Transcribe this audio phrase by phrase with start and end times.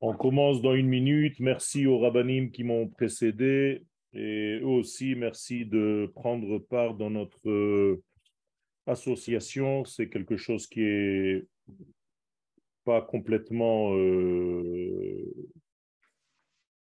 [0.00, 1.40] On commence dans une minute.
[1.40, 3.82] Merci aux rabbinim qui m'ont précédé
[4.12, 8.02] et eux aussi, merci de prendre part dans notre euh,
[8.86, 9.84] association.
[9.84, 11.46] C'est quelque chose qui est
[12.84, 15.34] pas complètement euh,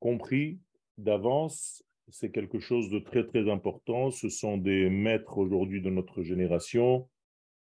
[0.00, 0.58] compris
[0.98, 1.84] d'avance.
[2.08, 4.10] C'est quelque chose de très très important.
[4.10, 7.08] Ce sont des maîtres aujourd'hui de notre génération.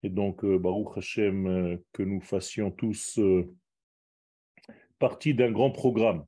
[0.03, 3.21] Et donc, euh, Baruch Hashem, que nous fassions tous
[4.99, 6.25] partie d'un grand programme.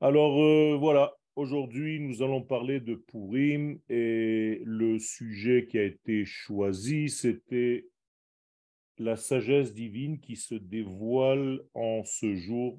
[0.00, 6.24] Alors euh, voilà, aujourd'hui nous allons parler de Purim et le sujet qui a été
[6.24, 7.86] choisi, c'était
[8.98, 12.78] la sagesse divine qui se dévoile en ce jour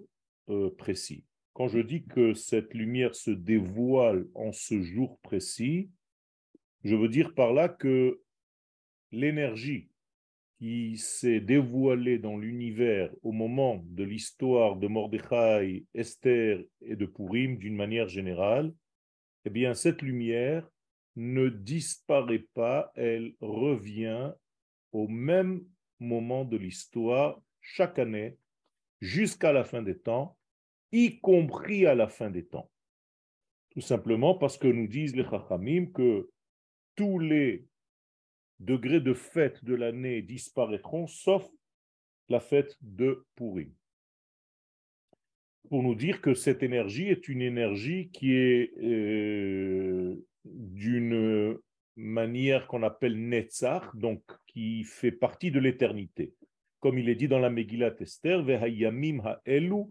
[0.49, 1.23] euh, précis.
[1.53, 5.89] Quand je dis que cette lumière se dévoile en ce jour précis,
[6.83, 8.21] je veux dire par là que
[9.11, 9.88] l'énergie
[10.59, 17.58] qui s'est dévoilé dans l'univers au moment de l'histoire de Mordechai, Esther et de Purim
[17.58, 18.73] d'une manière générale,
[19.45, 20.70] eh bien cette lumière
[21.16, 24.33] ne disparaît pas, elle revient
[24.92, 25.64] au même
[26.00, 28.38] moment de l'histoire chaque année
[29.00, 30.38] jusqu'à la fin des temps,
[30.92, 32.70] y compris à la fin des temps.
[33.70, 36.30] Tout simplement parce que nous disent les Chachamim que
[36.95, 37.66] tous les
[38.59, 41.47] degrés de fête de l'année disparaîtront, sauf
[42.29, 43.73] la fête de Pourri.
[45.69, 50.15] Pour nous dire que cette énergie est une énergie qui est euh,
[50.45, 51.57] d'une
[51.95, 56.33] manière qu'on appelle Netzach, donc qui fait partie de l'éternité.
[56.80, 59.83] Comme il est dit dans la Megillat Esther, Vehayamim ha'elu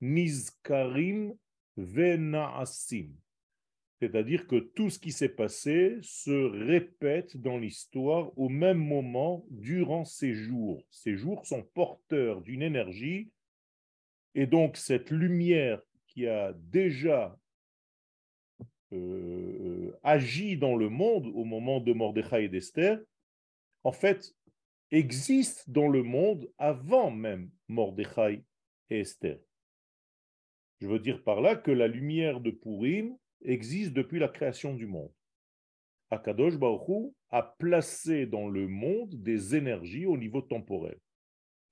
[0.00, 1.34] nizkarim
[1.76, 3.12] vena'asim.
[4.00, 6.30] C'est-à-dire que tout ce qui s'est passé se
[6.66, 10.82] répète dans l'histoire au même moment durant ces jours.
[10.90, 13.30] Ces jours sont porteurs d'une énergie
[14.34, 17.38] et donc cette lumière qui a déjà
[18.92, 23.00] euh, agi dans le monde au moment de Mordechai et d'Esther,
[23.82, 24.34] en fait,
[24.90, 28.44] existe dans le monde avant même Mordechai
[28.90, 29.38] et Esther.
[30.80, 33.16] Je veux dire par là que la lumière de Purim
[33.46, 35.12] existe depuis la création du monde.
[36.10, 40.98] Akadosh Baruch a placé dans le monde des énergies au niveau temporel.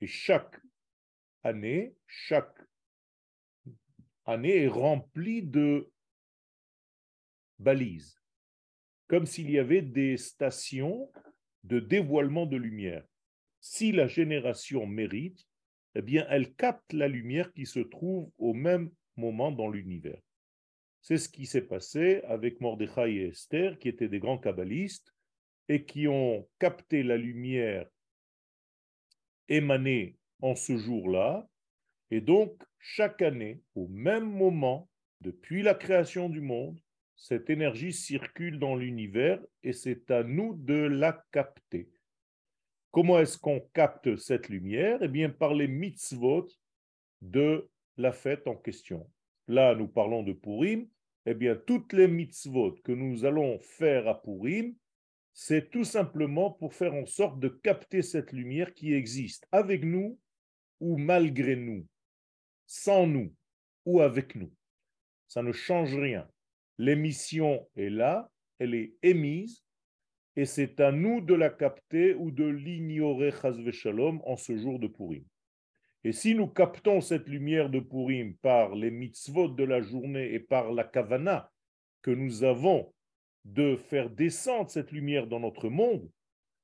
[0.00, 0.60] Et chaque
[1.42, 2.58] année, chaque
[4.24, 5.90] année est remplie de
[7.58, 8.20] balises,
[9.06, 11.10] comme s'il y avait des stations
[11.62, 13.04] de dévoilement de lumière.
[13.60, 15.46] Si la génération mérite,
[15.94, 20.20] eh bien, elle capte la lumière qui se trouve au même moment dans l'univers.
[21.04, 25.14] C'est ce qui s'est passé avec Mordechai et Esther, qui étaient des grands kabbalistes
[25.68, 27.86] et qui ont capté la lumière
[29.50, 31.46] émanée en ce jour-là.
[32.10, 34.88] Et donc, chaque année, au même moment,
[35.20, 36.80] depuis la création du monde,
[37.16, 41.90] cette énergie circule dans l'univers et c'est à nous de la capter.
[42.90, 45.00] Comment est-ce qu'on capte cette lumière?
[45.02, 46.48] Eh bien, par les mitzvot
[47.20, 49.06] de la fête en question.
[49.48, 50.88] Là, nous parlons de Purim,
[51.26, 54.74] eh bien, toutes les mitzvot que nous allons faire à Purim,
[55.32, 60.18] c'est tout simplement pour faire en sorte de capter cette lumière qui existe avec nous
[60.80, 61.86] ou malgré nous,
[62.66, 63.34] sans nous
[63.84, 64.52] ou avec nous.
[65.26, 66.28] Ça ne change rien.
[66.78, 69.64] L'émission est là, elle est émise,
[70.36, 73.32] et c'est à nous de la capter ou de l'ignorer,
[73.72, 75.24] shalom, en ce jour de Purim.
[76.04, 80.40] Et si nous captons cette lumière de Purim par les mitzvot de la journée et
[80.40, 81.50] par la kavana
[82.02, 82.92] que nous avons
[83.46, 86.10] de faire descendre cette lumière dans notre monde,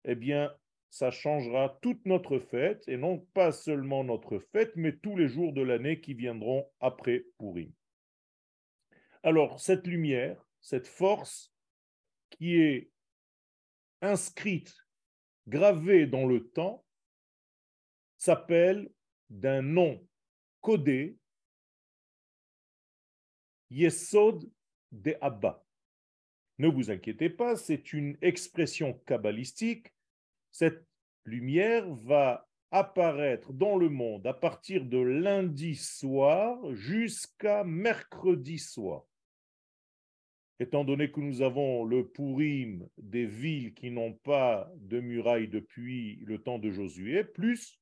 [0.04, 0.54] eh bien,
[0.90, 5.54] ça changera toute notre fête, et non pas seulement notre fête, mais tous les jours
[5.54, 7.72] de l'année qui viendront après Purim.
[9.22, 11.54] Alors, cette lumière, cette force
[12.28, 12.90] qui est
[14.02, 14.74] inscrite,
[15.46, 16.84] gravée dans le temps,
[18.18, 18.90] s'appelle
[19.30, 20.04] d'un nom
[20.60, 21.16] codé,
[23.70, 24.50] Yesod
[24.92, 25.64] de Abba.
[26.58, 29.94] Ne vous inquiétez pas, c'est une expression kabbalistique.
[30.50, 30.84] Cette
[31.24, 39.04] lumière va apparaître dans le monde à partir de lundi soir jusqu'à mercredi soir.
[40.58, 46.16] Étant donné que nous avons le Purim des villes qui n'ont pas de murailles depuis
[46.26, 47.79] le temps de Josué, plus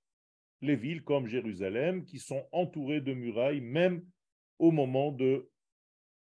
[0.60, 4.04] les villes comme Jérusalem qui sont entourées de murailles même
[4.58, 5.48] au moment de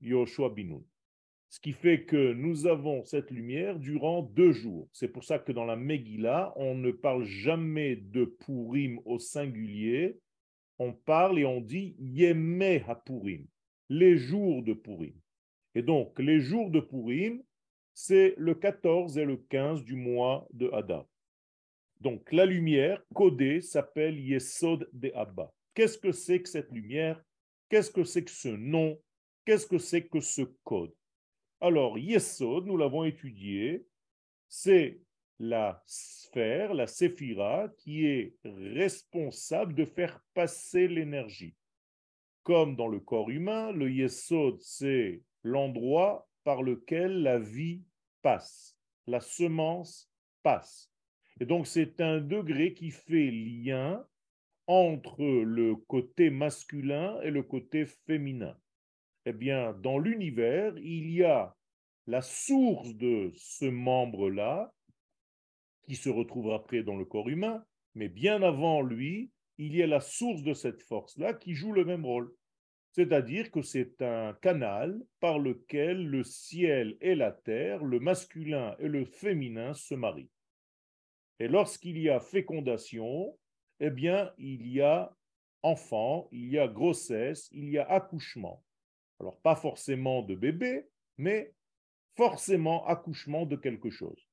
[0.02, 0.84] Yoshua Binoun.
[1.50, 4.90] Ce qui fait que nous avons cette lumière durant deux jours.
[4.92, 10.18] C'est pour ça que dans la Megillah, on ne parle jamais de Purim au singulier,
[10.80, 13.46] on parle et on dit Yeme HaPurim,
[13.90, 15.14] les jours de Purim.
[15.76, 17.44] Et donc, les jours de Purim,
[17.94, 21.06] c'est le 14 et le 15 du mois de Hadar.
[22.04, 25.54] Donc, la lumière codée s'appelle Yesod de Abba.
[25.74, 27.24] Qu'est-ce que c'est que cette lumière?
[27.70, 29.00] Qu'est-ce que c'est que ce nom?
[29.46, 30.94] Qu'est-ce que c'est que ce code?
[31.62, 33.86] Alors, Yesod, nous l'avons étudié,
[34.50, 35.00] c'est
[35.40, 41.56] la sphère, la séphira, qui est responsable de faire passer l'énergie.
[42.44, 47.82] Comme dans le corps humain, le Yesod, c'est l'endroit par lequel la vie
[48.22, 48.78] passe,
[49.08, 50.12] la semence
[50.44, 50.93] passe.
[51.40, 54.06] Et donc, c'est un degré qui fait lien
[54.68, 58.56] entre le côté masculin et le côté féminin.
[59.26, 61.56] Eh bien, dans l'univers, il y a
[62.08, 64.74] la source de ce membre-là,
[65.88, 67.66] qui se retrouve après dans le corps humain,
[67.96, 71.86] mais bien avant lui, il y a la source de cette force-là qui joue le
[71.86, 72.34] même rôle.
[72.92, 78.88] C'est-à-dire que c'est un canal par lequel le ciel et la terre, le masculin et
[78.88, 80.30] le féminin se marient.
[81.44, 83.38] Et lorsqu'il y a fécondation,
[83.82, 85.14] eh bien, il y a
[85.62, 88.64] enfant, il y a grossesse, il y a accouchement.
[89.20, 90.88] Alors, pas forcément de bébé,
[91.18, 91.54] mais
[92.16, 94.26] forcément accouchement de quelque chose.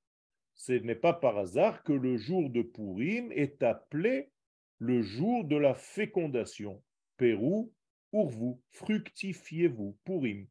[0.54, 4.30] Ce n'est pas par hasard que le jour de Purim est appelé
[4.78, 6.80] le jour de la fécondation.
[7.16, 7.72] Pérou,
[8.12, 10.46] vous, fructifiez-vous, Purim.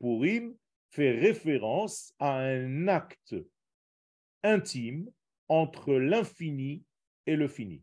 [0.00, 0.54] Purim
[0.90, 3.36] fait référence à un acte
[4.42, 5.10] intime
[5.48, 6.84] entre l'infini
[7.26, 7.82] et le fini.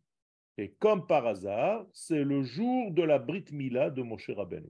[0.57, 4.69] Et comme par hasard, c'est le jour de la Brit Mila de Moshe Rabbeinu.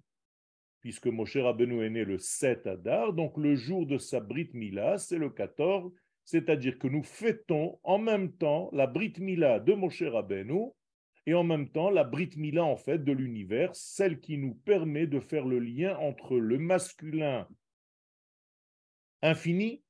[0.80, 4.98] Puisque Moshe Rabbeinu est né le 7 Adar, donc le jour de sa Brit Mila,
[4.98, 5.92] c'est le 14,
[6.24, 10.70] c'est-à-dire que nous fêtons en même temps la Brit Mila de Moshe Rabbeinu
[11.26, 15.08] et en même temps la Brit Mila en fait de l'univers, celle qui nous permet
[15.08, 17.48] de faire le lien entre le masculin
[19.22, 19.84] infini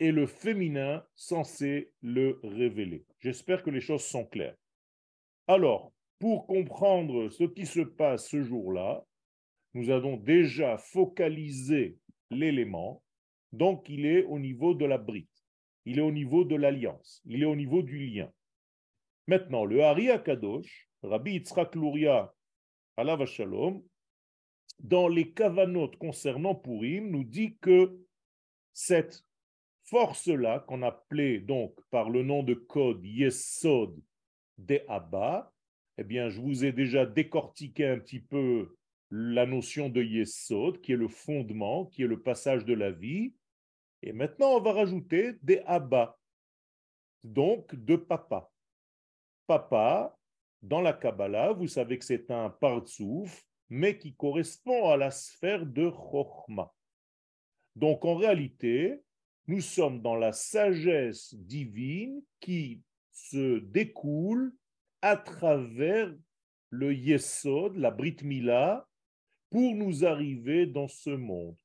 [0.00, 3.04] et le féminin censé le révéler.
[3.20, 4.56] J'espère que les choses sont claires.
[5.46, 9.04] Alors, pour comprendre ce qui se passe ce jour-là,
[9.74, 11.96] nous avons déjà focalisé
[12.30, 13.02] l'élément,
[13.52, 15.46] donc il est au niveau de la brite,
[15.84, 18.30] il est au niveau de l'alliance, il est au niveau du lien.
[19.26, 22.32] Maintenant, le Hari Akadosh, Rabbi Yitzhak Luria,
[22.96, 23.82] Allah Shalom,
[24.80, 27.98] dans les Kavanot concernant Purim, nous dit que
[28.72, 29.24] cette
[29.90, 34.00] force-là, qu'on appelait donc par le nom de code Yesod
[34.58, 35.52] de Abba,
[35.98, 38.76] eh bien, je vous ai déjà décortiqué un petit peu
[39.10, 43.34] la notion de Yesod, qui est le fondement, qui est le passage de la vie.
[44.02, 46.18] Et maintenant, on va rajouter des Abba,
[47.24, 48.50] donc de papa.
[49.46, 50.16] Papa,
[50.62, 55.64] dans la Kabbalah, vous savez que c'est un partsouf, mais qui correspond à la sphère
[55.66, 56.72] de Chochma.
[57.76, 59.02] Donc en réalité,
[59.48, 64.54] nous sommes dans la sagesse divine qui se découle
[65.00, 66.14] à travers
[66.70, 68.86] le Yesod, la Brit Mila,
[69.50, 71.56] pour nous arriver dans ce monde.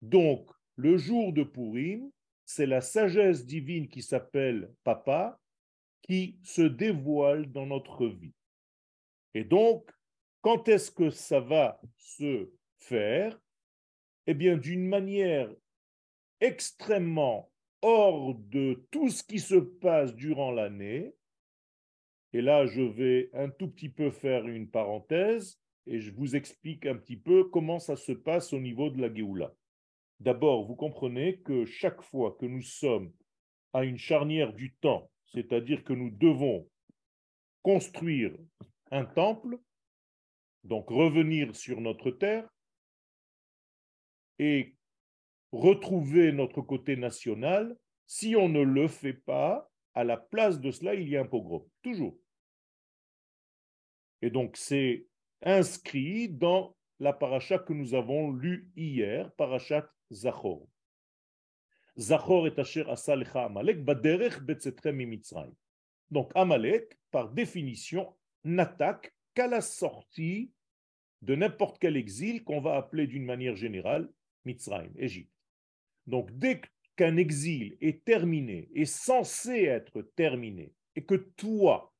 [0.00, 2.10] Donc, le jour de Purim,
[2.46, 5.38] c'est la sagesse divine qui s'appelle Papa
[6.00, 8.32] qui se dévoile dans notre vie.
[9.34, 9.90] Et donc,
[10.40, 13.38] quand est-ce que ça va se faire?
[14.26, 15.50] Eh bien, d'une manière
[16.40, 17.50] extrêmement
[17.82, 21.14] hors de tout ce qui se passe durant l'année.
[22.32, 26.86] Et là, je vais un tout petit peu faire une parenthèse et je vous explique
[26.86, 29.54] un petit peu comment ça se passe au niveau de la Géoula.
[30.20, 33.12] D'abord, vous comprenez que chaque fois que nous sommes
[33.72, 36.68] à une charnière du temps, c'est-à-dire que nous devons
[37.62, 38.36] construire
[38.90, 39.58] un temple,
[40.64, 42.48] donc revenir sur notre terre,
[44.38, 44.76] et
[45.52, 47.76] retrouver notre côté national.
[48.06, 51.26] Si on ne le fait pas, à la place de cela, il y a un
[51.26, 52.16] pogrom, toujours.
[54.22, 55.06] Et donc, c'est
[55.42, 60.66] inscrit dans la paracha que nous avons lue hier, parachat Zachor.
[61.98, 65.00] Zachor est Asher Asalecha Amalek, Baderech Betzetrem
[66.10, 68.14] Donc, Amalek, par définition,
[68.44, 70.52] n'attaque qu'à la sortie
[71.22, 74.08] de n'importe quel exil qu'on va appeler d'une manière générale
[74.44, 75.37] Mitzrayim, Égypte.
[76.08, 76.62] Donc dès
[76.96, 81.92] qu'un exil est terminé, est censé être terminé, et que toi,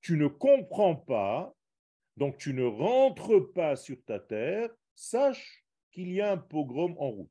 [0.00, 1.54] tu ne comprends pas,
[2.16, 7.10] donc tu ne rentres pas sur ta terre, sache qu'il y a un pogrom en
[7.10, 7.30] route.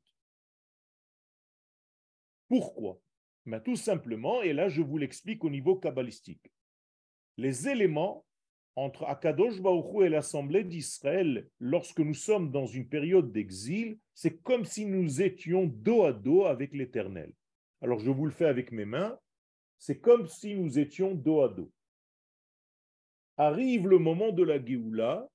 [2.48, 2.98] Pourquoi?
[3.44, 6.50] Ben, Tout simplement, et là je vous l'explique au niveau kabbalistique.
[7.36, 8.24] Les éléments
[8.76, 14.64] entre Akadosh Baruch et l'Assemblée d'Israël, lorsque nous sommes dans une période d'exil, c'est comme
[14.64, 17.32] si nous étions dos à dos avec l'Éternel.
[17.82, 19.18] Alors je vous le fais avec mes mains,
[19.78, 21.70] c'est comme si nous étions dos à dos.
[23.36, 25.28] Arrive le moment de la Géoula,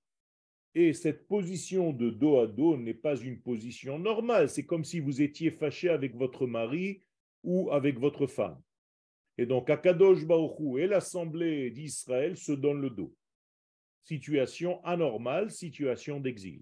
[0.74, 5.00] et cette position de dos à dos n'est pas une position normale, c'est comme si
[5.00, 7.02] vous étiez fâché avec votre mari
[7.44, 8.62] ou avec votre femme.
[9.40, 13.14] Et donc Akadosh Baruch et l'Assemblée d'Israël se donnent le dos
[14.08, 16.62] situation anormale, situation d'exil.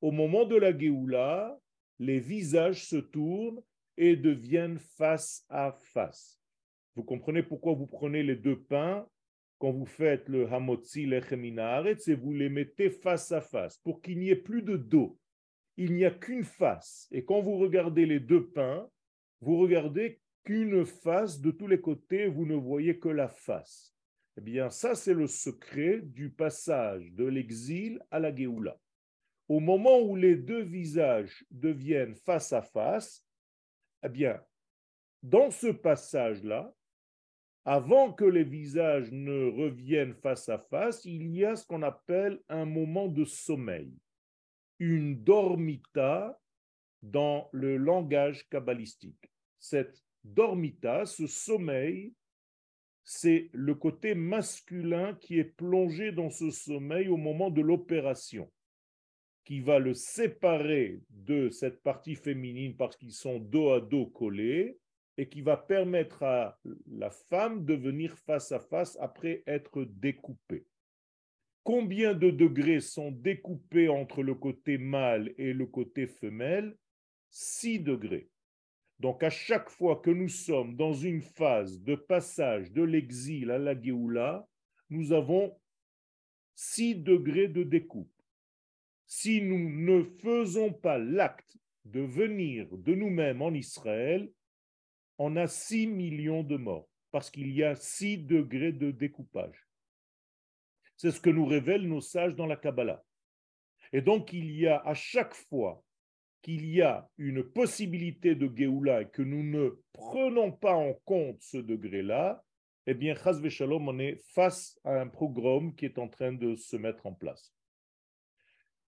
[0.00, 1.58] Au moment de la Géoula,
[1.98, 3.60] les visages se tournent
[3.96, 6.40] et deviennent face à face.
[6.94, 9.04] Vous comprenez pourquoi vous prenez les deux pains
[9.58, 14.18] quand vous faites le hamotzi lecheminaret, et vous les mettez face à face pour qu'il
[14.18, 15.18] n'y ait plus de dos.
[15.78, 17.08] Il n'y a qu'une face.
[17.10, 18.86] Et quand vous regardez les deux pains,
[19.40, 23.95] vous regardez qu'une face de tous les côtés, vous ne voyez que la face.
[24.38, 28.78] Eh bien, ça, c'est le secret du passage de l'exil à la Géoula.
[29.48, 33.24] Au moment où les deux visages deviennent face à face,
[34.02, 34.42] eh bien,
[35.22, 36.74] dans ce passage-là,
[37.64, 42.40] avant que les visages ne reviennent face à face, il y a ce qu'on appelle
[42.48, 43.92] un moment de sommeil,
[44.78, 46.38] une dormita
[47.02, 49.32] dans le langage kabbalistique.
[49.58, 52.12] Cette dormita, ce sommeil,
[53.08, 58.50] c'est le côté masculin qui est plongé dans ce sommeil au moment de l'opération,
[59.44, 64.76] qui va le séparer de cette partie féminine parce qu'ils sont dos à dos collés
[65.16, 66.58] et qui va permettre à
[66.90, 70.66] la femme de venir face à face après être découpée.
[71.62, 76.76] Combien de degrés sont découpés entre le côté mâle et le côté femelle?
[77.30, 78.28] 6 degrés.
[78.98, 83.58] Donc à chaque fois que nous sommes dans une phase de passage de l'exil à
[83.58, 84.46] la Géoula,
[84.88, 85.58] nous avons
[86.54, 88.10] six degrés de découpe.
[89.06, 94.30] Si nous ne faisons pas l'acte de venir de nous-mêmes en Israël,
[95.18, 99.66] on a six millions de morts, parce qu'il y a six degrés de découpage.
[100.96, 103.04] C'est ce que nous révèlent nos sages dans la Kabbalah.
[103.92, 105.84] Et donc il y a à chaque fois
[106.46, 111.42] qu'il y a une possibilité de Géoula et que nous ne prenons pas en compte
[111.42, 112.44] ce degré-là,
[112.86, 116.54] eh bien, Chaz Shalom, on est face à un programme qui est en train de
[116.54, 117.52] se mettre en place.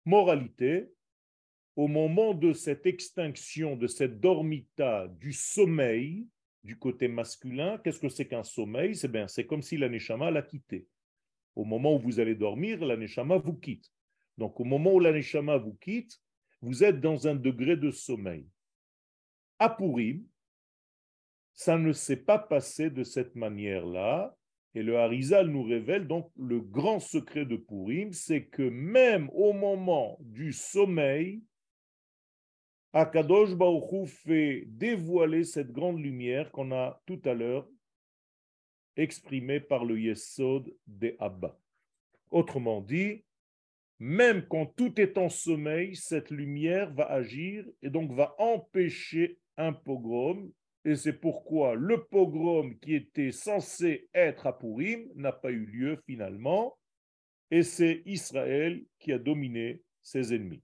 [0.06, 0.92] Moralité,
[1.76, 6.28] au moment de cette extinction, de cette dormita du sommeil
[6.64, 8.96] du côté masculin, qu'est-ce que c'est qu'un sommeil?
[8.96, 10.86] C'est bien, c'est comme si l'aneshama l'a quitté.
[11.56, 13.92] Au moment où vous allez dormir, l'aneshama vous quitte.
[14.38, 16.22] Donc, au moment où l'aneshama vous quitte,
[16.62, 18.48] vous êtes dans un degré de sommeil.
[19.60, 20.24] À Purim,
[21.54, 24.36] ça ne s'est pas passé de cette manière-là.
[24.76, 29.54] Et le Harizal nous révèle donc le grand secret de Purim, c'est que même au
[29.54, 31.42] moment du sommeil,
[32.94, 37.68] Akadosh Baruch fait dévoiler cette grande lumière qu'on a tout à l'heure
[38.96, 41.60] exprimée par le Yesod de Abba.
[42.32, 43.24] Autrement dit,
[44.00, 49.74] même quand tout est en sommeil, cette lumière va agir et donc va empêcher un
[49.74, 50.52] pogrom.
[50.86, 56.02] Et c'est pourquoi le pogrom qui était censé être à Purim n'a pas eu lieu
[56.06, 56.78] finalement.
[57.50, 60.62] Et c'est Israël qui a dominé ses ennemis.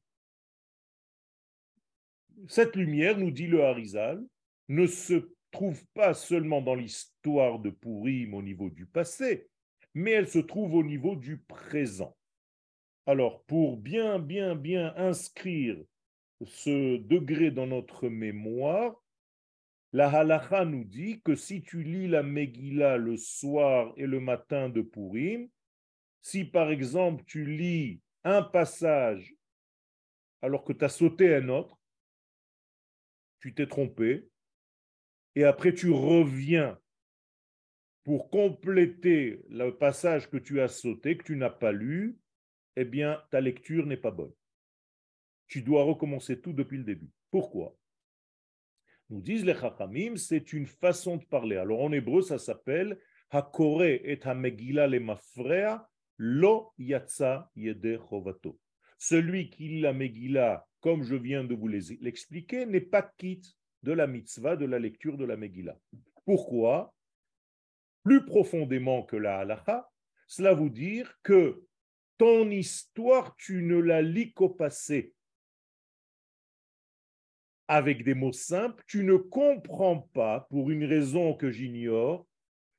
[2.48, 4.24] Cette lumière, nous dit le Harizal,
[4.70, 9.48] ne se trouve pas seulement dans l'histoire de Purim au niveau du passé,
[9.94, 12.16] mais elle se trouve au niveau du présent.
[13.06, 15.78] Alors, pour bien, bien, bien inscrire
[16.46, 18.96] ce degré dans notre mémoire,
[19.92, 24.70] la halacha nous dit que si tu lis la Megillah le soir et le matin
[24.70, 25.50] de Purim,
[26.22, 29.36] si par exemple tu lis un passage
[30.42, 31.78] alors que tu as sauté un autre,
[33.40, 34.28] tu t'es trompé,
[35.36, 36.80] et après tu reviens
[38.04, 42.18] pour compléter le passage que tu as sauté, que tu n'as pas lu,
[42.76, 44.34] eh bien, ta lecture n'est pas bonne.
[45.48, 47.12] Tu dois recommencer tout depuis le début.
[47.30, 47.78] Pourquoi?
[49.10, 51.58] Nous disent les Chachamim, c'est une façon de parler.
[51.58, 53.00] Alors en hébreu, ça s'appelle
[53.30, 55.88] Hakore et Hamegila le Mafrea
[56.18, 58.60] lo yatsa yede chovato.
[58.98, 63.92] Celui qui lit la Megillah, comme je viens de vous l'expliquer, n'est pas quitte de
[63.92, 65.78] la mitzvah, de la lecture de la Megillah.
[66.26, 66.94] Pourquoi?
[68.04, 69.90] Plus profondément que la halacha,
[70.28, 71.64] cela veut dire que
[72.18, 75.14] ton histoire, tu ne la lis qu'au passé.
[77.68, 82.28] Avec des mots simples, tu ne comprends pas, pour une raison que j'ignore,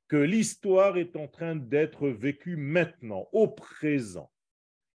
[0.07, 4.31] que l'histoire est en train d'être vécue maintenant, au présent.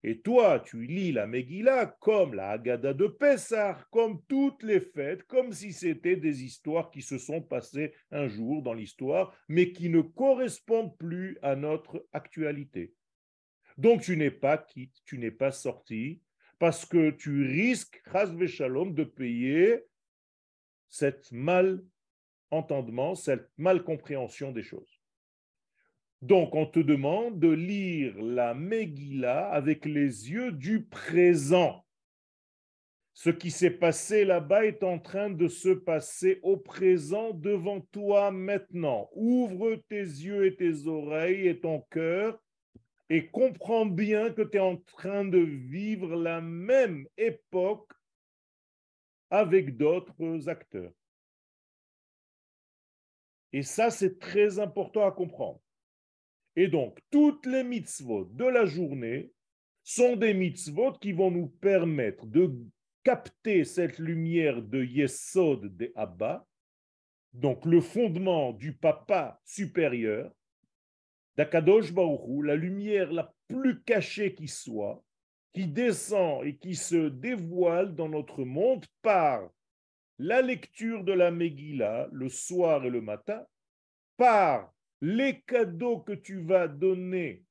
[0.05, 5.25] Et toi, tu lis la Megillah comme la Haggadah de Pessah, comme toutes les fêtes,
[5.25, 9.89] comme si c'était des histoires qui se sont passées un jour dans l'histoire, mais qui
[9.89, 12.95] ne correspondent plus à notre actualité.
[13.79, 16.21] Donc tu n'es pas quitte, tu n'es pas sorti,
[16.59, 18.03] parce que tu risques,
[18.47, 19.85] Shalom, de payer
[20.89, 25.01] cette mal-entendement, cette mal-compréhension des choses.
[26.21, 31.85] Donc, on te demande de lire la Megillah avec les yeux du présent.
[33.13, 38.33] Ce qui s'est passé là-bas est en train de se passer au présent devant toi
[38.33, 39.09] maintenant.
[39.13, 42.41] Ouvre tes yeux et tes oreilles et ton cœur
[43.11, 47.91] et comprends bien que tu es en train de vivre la même époque
[49.31, 50.93] avec d'autres acteurs.
[53.53, 55.61] Et ça, c'est très important à comprendre.
[56.55, 59.33] Et donc, toutes les mitzvot de la journée
[59.83, 62.53] sont des mitzvot qui vont nous permettre de
[63.05, 66.47] capter cette lumière de Yesod de Abba,
[67.33, 70.31] donc le fondement du papa supérieur,
[71.39, 75.05] d'Akadosh Baruchou, la lumière la plus cachée qui soit,
[75.55, 79.49] qui descend et qui se dévoile dans notre monde par
[80.19, 83.47] la lecture de la Megillah le soir et le matin,
[84.17, 87.45] par les cadeaux que tu vas donner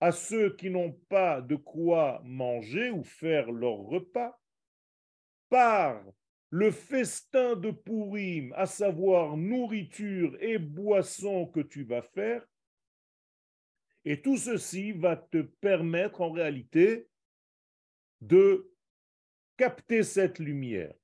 [0.00, 4.40] à ceux qui n'ont pas de quoi manger ou faire leur repas,
[5.50, 6.02] par
[6.48, 12.42] le festin de Pourim, à savoir nourriture et boisson que tu vas faire,
[14.04, 17.08] et tout ceci va te permettre en réalité
[18.20, 18.72] de
[19.56, 20.94] capter cette lumière.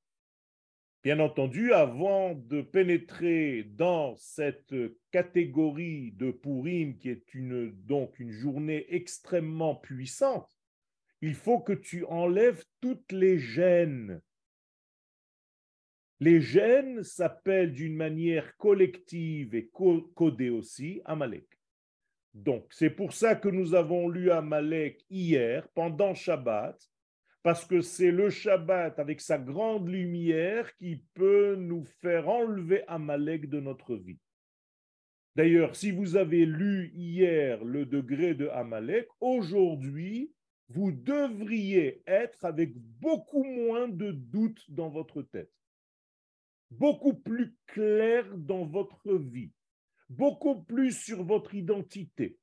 [1.02, 4.74] Bien entendu, avant de pénétrer dans cette
[5.10, 7.36] catégorie de Purim, qui est
[7.86, 10.50] donc une journée extrêmement puissante,
[11.20, 14.22] il faut que tu enlèves toutes les gênes.
[16.20, 19.70] Les gènes s'appellent d'une manière collective et
[20.14, 21.53] codée aussi Amalek.
[22.34, 26.76] Donc, c'est pour ça que nous avons lu Amalek hier, pendant Shabbat,
[27.44, 33.48] parce que c'est le Shabbat avec sa grande lumière qui peut nous faire enlever Amalek
[33.48, 34.18] de notre vie.
[35.36, 40.32] D'ailleurs, si vous avez lu hier le degré de Amalek, aujourd'hui,
[40.68, 45.52] vous devriez être avec beaucoup moins de doutes dans votre tête,
[46.70, 49.52] beaucoup plus clair dans votre vie,
[50.08, 52.38] beaucoup plus sur votre identité,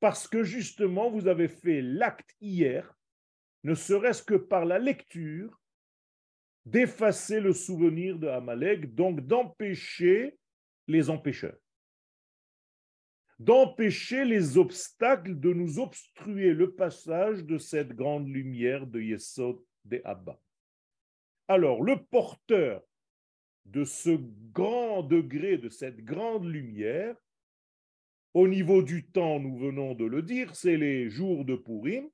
[0.00, 2.92] parce que justement, vous avez fait l'acte hier
[3.64, 5.60] ne serait-ce que par la lecture,
[6.64, 10.36] d'effacer le souvenir de Amalek, donc d'empêcher
[10.86, 11.58] les empêcheurs,
[13.38, 20.00] d'empêcher les obstacles de nous obstruer le passage de cette grande lumière de Yesod de
[20.04, 20.38] Abba.
[21.48, 22.82] Alors, le porteur
[23.66, 24.18] de ce
[24.52, 27.16] grand degré, de cette grande lumière,
[28.34, 32.08] au niveau du temps, nous venons de le dire, c'est les jours de Purim,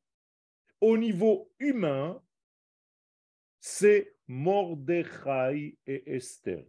[0.80, 2.22] au niveau humain,
[3.60, 6.64] c'est Mordechai et Esther.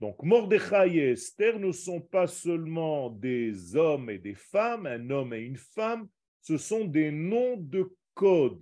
[0.00, 5.34] Donc Mordechai et Esther ne sont pas seulement des hommes et des femmes, un homme
[5.34, 6.08] et une femme,
[6.40, 8.60] ce sont des noms de code.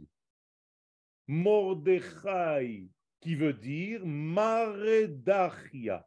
[1.26, 2.88] Mordechai
[3.20, 6.06] qui veut dire Maredachia,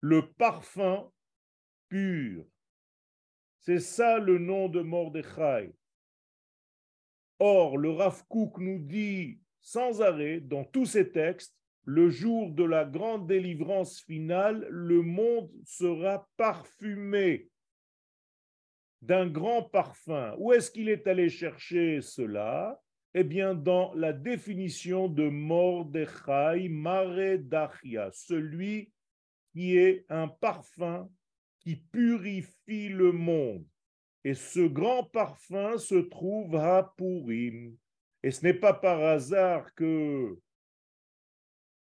[0.00, 1.10] le parfum
[1.88, 2.44] pur.
[3.58, 5.74] C'est ça le nom de Mordechai.
[7.38, 8.22] Or, le Rav
[8.58, 14.66] nous dit sans arrêt dans tous ses textes, le jour de la grande délivrance finale,
[14.70, 17.48] le monde sera parfumé
[19.02, 20.34] d'un grand parfum.
[20.38, 22.80] Où est-ce qu'il est allé chercher cela?
[23.12, 28.92] Eh bien, dans la définition de Mordechai Maredachia, celui
[29.52, 31.10] qui est un parfum
[31.58, 33.66] qui purifie le monde.
[34.22, 37.76] Et ce grand parfum se trouve à Purim.
[38.22, 40.38] Et ce n'est pas par hasard que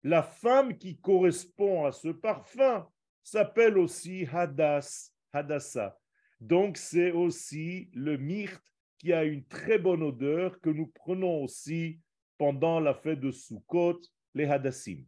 [0.03, 2.87] la femme qui correspond à ce parfum
[3.23, 5.97] s'appelle aussi Hadas, Hadassa.
[6.39, 11.99] Donc c'est aussi le myrte qui a une très bonne odeur que nous prenons aussi
[12.37, 13.99] pendant la fête de Sukkot,
[14.33, 15.05] les Hadassim.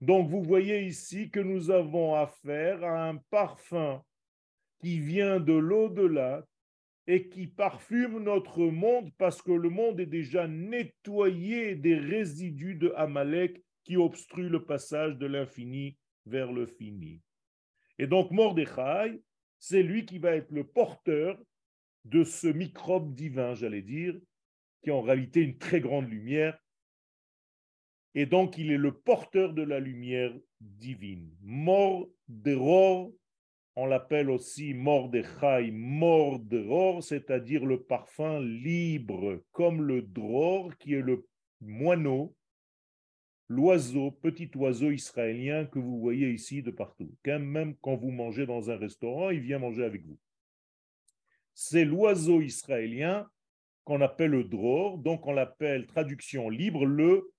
[0.00, 4.02] Donc vous voyez ici que nous avons affaire à un parfum
[4.78, 6.44] qui vient de l'au-delà,
[7.10, 12.92] et qui parfume notre monde parce que le monde est déjà nettoyé des résidus de
[12.96, 17.20] Amalek qui obstruent le passage de l'infini vers le fini.
[17.98, 19.20] Et donc Mordechai,
[19.58, 21.36] c'est lui qui va être le porteur
[22.04, 24.18] de ce microbe divin, j'allais dire,
[24.82, 26.58] qui est en réalité une très grande lumière.
[28.14, 31.30] Et donc il est le porteur de la lumière divine.
[31.42, 33.12] Mordéror,
[33.76, 41.26] on l'appelle aussi Mordechai, Mordéror, c'est-à-dire le parfum libre, comme le dror qui est le
[41.60, 42.34] moineau
[43.50, 47.12] l'oiseau, petit oiseau israélien que vous voyez ici de partout.
[47.26, 50.16] Même quand vous mangez dans un restaurant, il vient manger avec vous.
[51.62, 53.30] C'est l'oiseau israélien
[53.84, 57.34] qu'on appelle le dror, donc on l'appelle traduction libre, le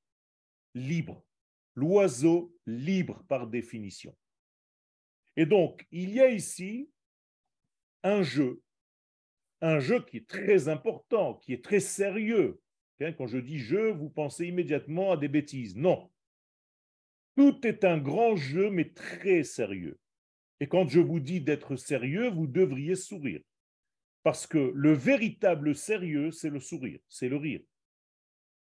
[0.76, 1.26] libre.
[1.74, 4.16] L'oiseau libre par définition.
[5.38, 6.92] Et donc, il y a ici
[8.04, 8.62] un jeu,
[9.60, 12.62] un jeu qui est très important, qui est très sérieux,
[13.00, 15.76] quand je dis jeu, vous pensez immédiatement à des bêtises.
[15.76, 16.12] Non.
[17.36, 19.98] Tout est un grand jeu, mais très sérieux.
[20.60, 23.42] Et quand je vous dis d'être sérieux, vous devriez sourire.
[24.24, 27.62] Parce que le véritable sérieux, c'est le sourire, c'est le rire.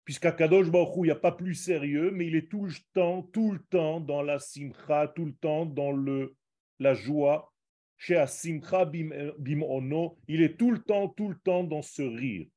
[0.05, 3.23] Puisqu'à Kadosh Baruch il n'y a pas plus sérieux, mais il est tout le temps,
[3.31, 6.35] tout le temps dans la simcha, tout le temps dans le,
[6.79, 7.53] la joie.
[7.97, 12.47] Chez simcha bim ono, il est tout le temps, tout le temps dans ce rire.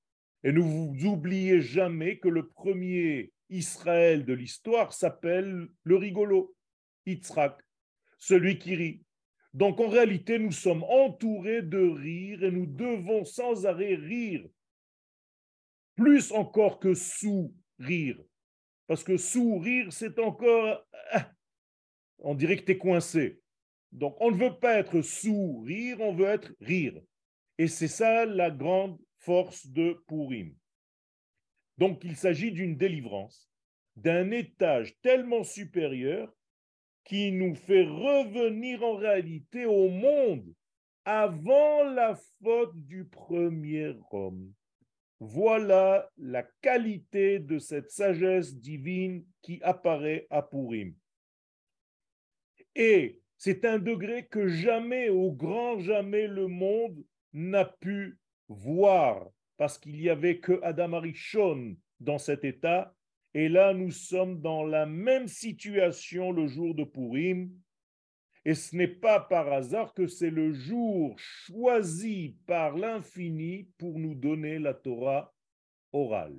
[0.43, 6.57] Et ne vous oubliez jamais que le premier Israël de l'histoire s'appelle le rigolo,
[7.07, 7.61] Yitzhak,
[8.19, 9.06] celui qui rit.
[9.57, 14.47] Donc en réalité, nous sommes entourés de rire et nous devons sans arrêt rire,
[15.95, 18.23] plus encore que sourire.
[18.87, 20.87] Parce que sourire, c'est encore...
[21.11, 21.33] Ah,
[22.19, 23.41] on dirait que tu es coincé.
[23.93, 27.01] Donc on ne veut pas être sourire, on veut être rire.
[27.57, 30.55] Et c'est ça la grande force de Purim.
[31.79, 33.51] Donc il s'agit d'une délivrance,
[33.97, 36.31] d'un étage tellement supérieur
[37.07, 40.45] qui nous fait revenir en réalité au monde
[41.05, 44.53] avant la faute du premier homme.
[45.21, 50.95] Voilà la qualité de cette sagesse divine qui apparaît à Purim.
[52.75, 59.79] Et c'est un degré que jamais, au grand jamais, le monde n'a pu voir, parce
[59.79, 62.96] qu'il n'y avait que Adam Arishon dans cet état,
[63.37, 67.53] et là nous sommes dans la même situation le jour de Purim,
[68.47, 74.15] et ce n'est pas par hasard que c'est le jour choisi par l'infini pour nous
[74.15, 75.35] donner la Torah
[75.93, 76.39] orale.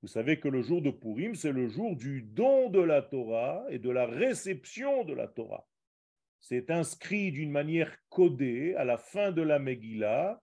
[0.00, 3.64] Vous savez que le jour de Purim, c'est le jour du don de la Torah
[3.70, 5.68] et de la réception de la Torah.
[6.40, 10.42] C'est inscrit d'une manière codée à la fin de la Megillah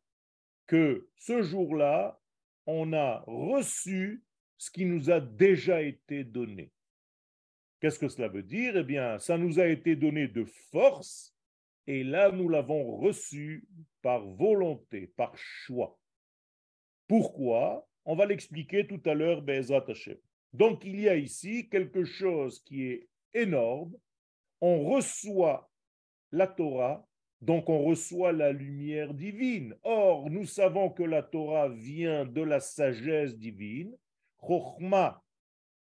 [0.67, 2.17] que ce jour-là,
[2.65, 4.23] on a reçu
[4.59, 6.71] ce qui nous a déjà été donné.
[7.79, 8.77] Qu'est-ce que cela veut dire?
[8.77, 11.35] Eh bien, ça nous a été donné de force,
[11.87, 13.67] et là, nous l'avons reçu
[14.03, 15.97] par volonté, par choix.
[17.07, 17.87] Pourquoi?
[18.05, 19.85] On va l'expliquer tout à l'heure, Bezat
[20.53, 23.95] Donc, il y a ici quelque chose qui est énorme.
[24.61, 25.71] On reçoit
[26.31, 27.09] la Torah
[27.41, 29.73] donc on reçoit la lumière divine.
[29.83, 33.95] Or, nous savons que la Torah vient de la sagesse divine.
[34.41, 35.21] Chochma,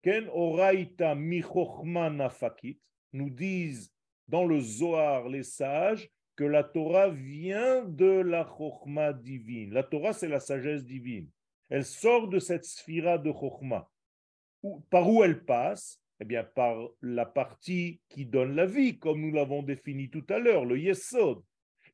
[0.02, 1.42] ken oraita mi
[2.12, 2.80] nafakit,
[3.14, 3.92] nous disent
[4.28, 9.74] dans le Zohar les sages que la Torah vient de la Chochma divine.
[9.74, 11.30] La Torah, c'est la sagesse divine.
[11.70, 13.90] Elle sort de cette sphira de Chochma.
[14.90, 16.02] Par où elle passe?
[16.20, 20.38] Eh bien, par la partie qui donne la vie, comme nous l'avons défini tout à
[20.38, 21.44] l'heure, le Yesod.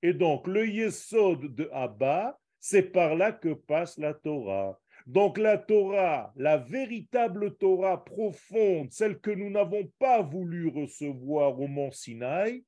[0.02, 4.78] Et donc, le Yesod de Abba, c'est par là que passe la Torah.
[5.08, 11.67] Donc, la Torah, la véritable Torah profonde, celle que nous n'avons pas voulu recevoir au
[11.67, 12.65] mont Sinaï,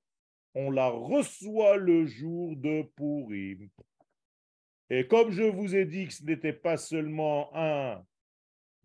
[0.56, 3.68] on la reçoit le jour de Purim.
[4.90, 8.02] Et comme je vous ai dit que ce n'était pas seulement un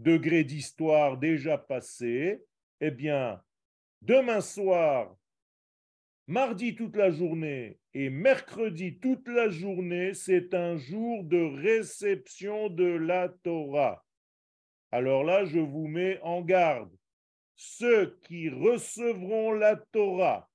[0.00, 2.42] degré d'histoire déjà passé,
[2.80, 3.40] eh bien,
[4.02, 5.16] demain soir,
[6.26, 12.84] mardi toute la journée et mercredi toute la journée, c'est un jour de réception de
[12.84, 14.04] la Torah.
[14.90, 16.90] Alors là, je vous mets en garde.
[17.56, 20.48] Ceux qui recevront la Torah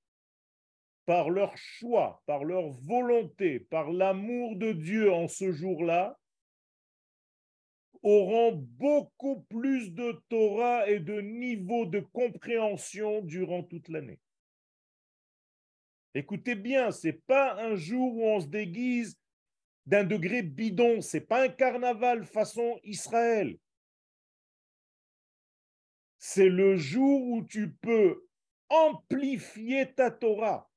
[1.06, 6.18] par leur choix, par leur volonté, par l'amour de Dieu en ce jour-là,
[8.04, 14.20] auront beaucoup plus de Torah et de niveau de compréhension durant toute l'année.
[16.16, 19.18] Écoutez bien, c'est pas un jour où on se déguise
[19.86, 23.58] d'un degré bidon, c'est pas un carnaval façon Israël.
[26.18, 28.26] C'est le jour où tu peux
[28.70, 30.70] amplifier ta Torah.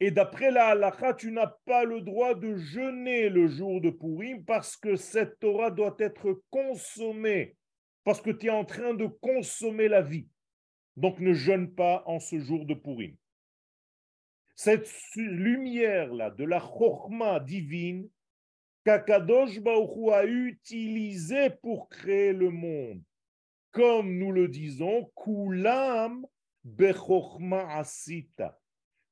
[0.00, 4.44] Et d'après la halakha, tu n'as pas le droit de jeûner le jour de Purim
[4.44, 7.56] parce que cette Torah doit être consommée,
[8.04, 10.28] parce que tu es en train de consommer la vie.
[10.96, 13.16] Donc ne jeûne pas en ce jour de Purim.
[14.54, 18.08] Cette lumière-là de la chorma divine
[18.84, 23.02] qu'Akadosh Baruch a utilisée pour créer le monde,
[23.72, 26.26] comme nous le disons, Kulam
[26.62, 28.58] Bechorma Asita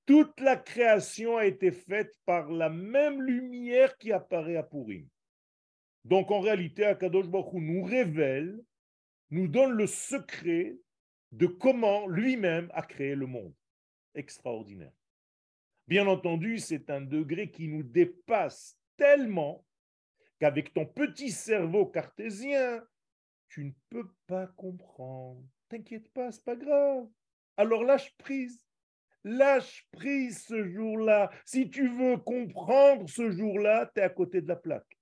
[0.06, 5.06] toute la création a été faite par la même lumière qui apparaît à Purim.
[6.04, 8.60] Donc en réalité, Akadosh Baruch nous révèle,
[9.30, 10.76] nous donne le secret
[11.30, 13.54] de comment lui-même a créé le monde.
[14.14, 14.92] Extraordinaire.
[15.86, 19.64] Bien entendu, c'est un degré qui nous dépasse tellement
[20.38, 22.82] qu'avec ton petit cerveau cartésien,
[23.48, 25.42] tu ne peux pas comprendre.
[25.68, 27.06] T'inquiète pas, c'est pas grave.
[27.56, 28.64] Alors lâche prise.
[29.24, 31.30] Lâche prise ce jour-là.
[31.44, 34.98] Si tu veux comprendre ce jour-là, tu es à côté de la plaque.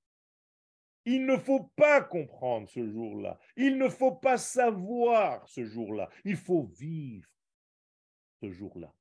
[1.06, 3.38] Il ne faut pas comprendre ce jour-là.
[3.56, 6.10] Il ne faut pas savoir ce jour-là.
[6.24, 7.28] Il faut vivre
[8.42, 8.92] ce jour-là.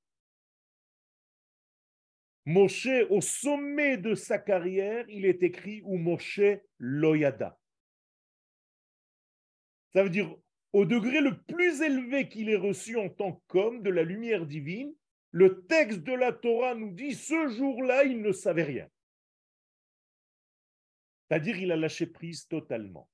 [2.49, 6.41] Moshe, au sommet de sa carrière, il est écrit ou Moshe
[6.79, 7.59] Loyada.
[9.93, 10.35] Ça veut dire
[10.73, 14.91] au degré le plus élevé qu'il ait reçu en tant qu'homme de la lumière divine,
[15.29, 18.89] le texte de la Torah nous dit, ce jour-là, il ne savait rien.
[21.27, 23.07] C'est-à-dire, il a lâché prise totalement.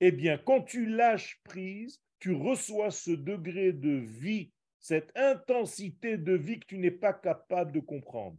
[0.00, 6.34] Eh bien, quand tu lâches prise, tu reçois ce degré de vie, cette intensité de
[6.34, 8.36] vie que tu n'es pas capable de comprendre.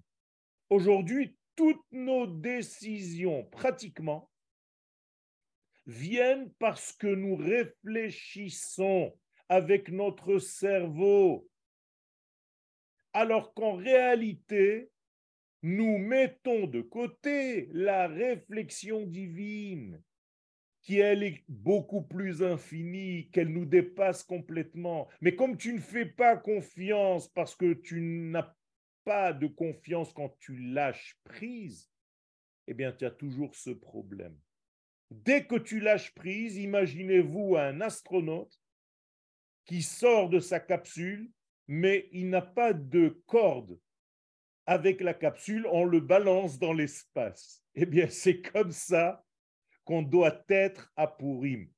[0.69, 4.30] Aujourd'hui, toutes nos décisions, pratiquement,
[5.86, 9.17] viennent parce que nous réfléchissons
[9.49, 11.49] avec notre cerveau,
[13.13, 14.91] alors qu'en réalité,
[15.63, 20.03] nous mettons de côté la réflexion divine,
[20.82, 25.08] qui elle est beaucoup plus infinie, qu'elle nous dépasse complètement.
[25.21, 28.53] Mais comme tu ne fais pas confiance parce que tu n'as
[29.08, 31.89] pas de confiance quand tu lâches prise,
[32.67, 34.38] eh bien, tu as toujours ce problème.
[35.10, 38.60] Dès que tu lâches prise, imaginez-vous un astronaute
[39.63, 41.32] qui sort de sa capsule
[41.67, 43.80] mais il n'a pas de corde
[44.65, 47.63] avec la capsule, on le balance dans l'espace.
[47.76, 49.24] Eh bien, c'est comme ça
[49.86, 51.70] qu'on doit être à Purim.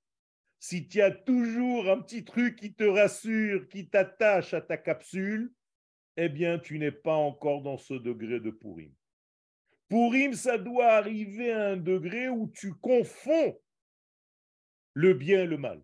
[0.60, 5.54] Si tu as toujours un petit truc qui te rassure, qui t'attache à ta capsule,
[6.18, 8.94] eh bien, tu n'es pas encore dans ce degré de Purim.
[9.88, 13.60] Purim, ça doit arriver à un degré où tu confonds
[14.94, 15.82] le bien et le mal.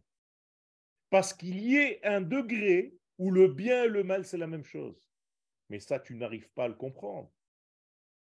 [1.09, 4.65] Parce qu'il y ait un degré où le bien et le mal, c'est la même
[4.65, 5.09] chose.
[5.69, 7.31] Mais ça, tu n'arrives pas à le comprendre.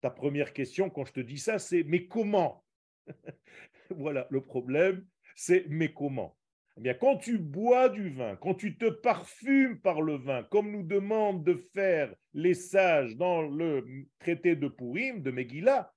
[0.01, 2.65] Ta première question, quand je te dis ça, c'est mais comment?
[3.91, 6.35] Voilà, le problème, c'est mais comment?
[6.77, 10.71] Eh bien, quand tu bois du vin, quand tu te parfumes par le vin, comme
[10.71, 13.85] nous demandent de faire les sages dans le
[14.19, 15.93] traité de Purim, de Megillah,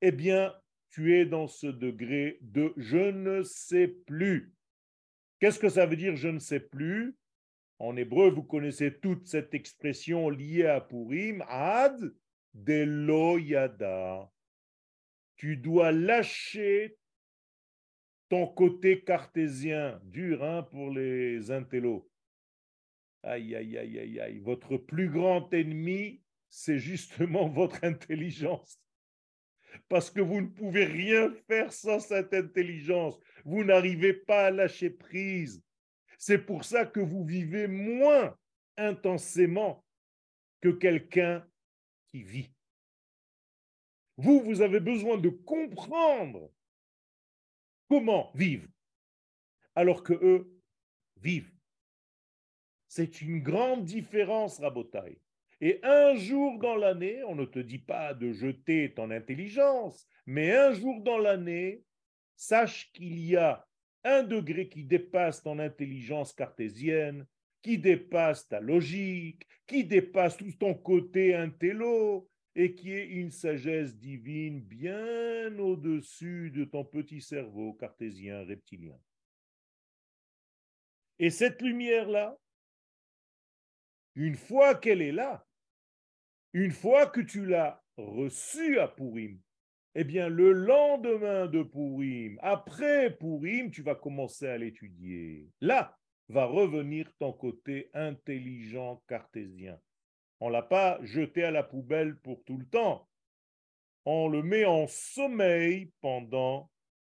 [0.00, 0.54] eh bien,
[0.90, 4.54] tu es dans ce degré de je ne sais plus.
[5.40, 7.16] Qu'est-ce que ça veut dire je ne sais plus
[7.82, 12.14] en hébreu, vous connaissez toute cette expression liée à Purim, ad
[12.54, 14.30] de loyada.
[15.34, 16.96] Tu dois lâcher
[18.32, 22.10] ton côté cartésien, dur hein, pour les intellos.
[23.22, 24.38] Aïe, aïe, aïe, aïe, aïe.
[24.38, 28.80] Votre plus grand ennemi, c'est justement votre intelligence.
[29.86, 33.20] Parce que vous ne pouvez rien faire sans cette intelligence.
[33.44, 35.62] Vous n'arrivez pas à lâcher prise.
[36.16, 38.34] C'est pour ça que vous vivez moins
[38.78, 39.84] intensément
[40.62, 41.46] que quelqu'un
[42.10, 42.50] qui vit.
[44.16, 46.50] Vous, vous avez besoin de comprendre
[47.92, 48.66] comment vivre,
[49.74, 50.50] alors que eux
[51.20, 51.52] vivent.
[52.88, 55.18] C'est une grande différence, Rabotaille.
[55.60, 60.56] Et un jour dans l'année, on ne te dit pas de jeter ton intelligence, mais
[60.56, 61.84] un jour dans l'année,
[62.34, 63.62] sache qu'il y a
[64.04, 67.26] un degré qui dépasse ton intelligence cartésienne,
[67.60, 73.96] qui dépasse ta logique, qui dépasse tout ton côté intello, et qui est une sagesse
[73.96, 78.98] divine bien au-dessus de ton petit cerveau cartésien reptilien.
[81.18, 82.36] Et cette lumière-là,
[84.14, 85.46] une fois qu'elle est là,
[86.52, 89.40] une fois que tu l'as reçue à Purim,
[89.94, 95.48] eh bien, le lendemain de Purim, après Purim, tu vas commencer à l'étudier.
[95.60, 95.96] Là
[96.28, 99.78] va revenir ton côté intelligent cartésien.
[100.42, 103.08] On ne l'a pas jeté à la poubelle pour tout le temps.
[104.04, 106.68] On le met en sommeil pendant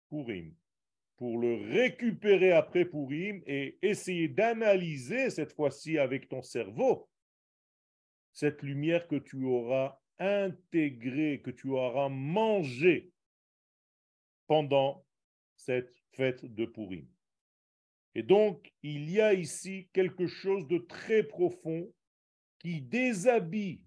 [0.09, 0.53] Purim
[1.15, 7.07] pour le récupérer après Purim et essayer d'analyser cette fois-ci avec ton cerveau
[8.33, 13.13] cette lumière que tu auras intégrée, que tu auras mangée
[14.47, 15.05] pendant
[15.55, 17.07] cette fête de Purim.
[18.13, 21.89] Et donc, il y a ici quelque chose de très profond
[22.61, 23.83] qui déshabille.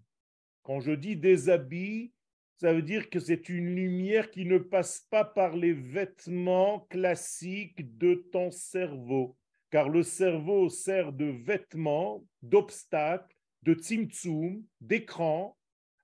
[0.65, 2.11] Quand je dis déshabille,
[2.57, 7.97] ça veut dire que c'est une lumière qui ne passe pas par les vêtements classiques
[7.99, 9.37] de ton cerveau.
[9.71, 15.57] Car le cerveau sert de vêtement, d'obstacle, de tzimtzum, d'écran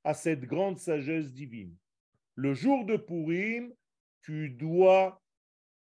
[0.04, 1.74] à cette grande sagesse divine.
[2.36, 3.72] Le jour de Purim,
[4.22, 5.20] tu dois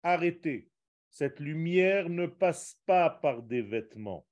[0.03, 0.69] arrêter.
[1.09, 4.25] Cette lumière ne passe pas par des vêtements.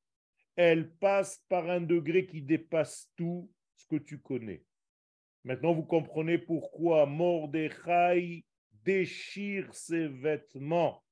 [0.55, 4.63] Elle passe par un degré qui dépasse tout ce que tu connais.
[5.43, 8.45] Maintenant, vous comprenez pourquoi Mordechai
[8.85, 11.03] déchire ses vêtements.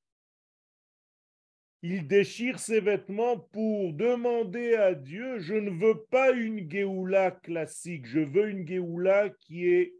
[1.81, 8.05] Il déchire ses vêtements pour demander à Dieu, je ne veux pas une Géoula classique,
[8.05, 9.95] je veux une Géoula qui est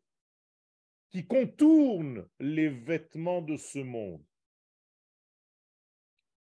[1.10, 4.24] qui contourne les vêtements de ce monde.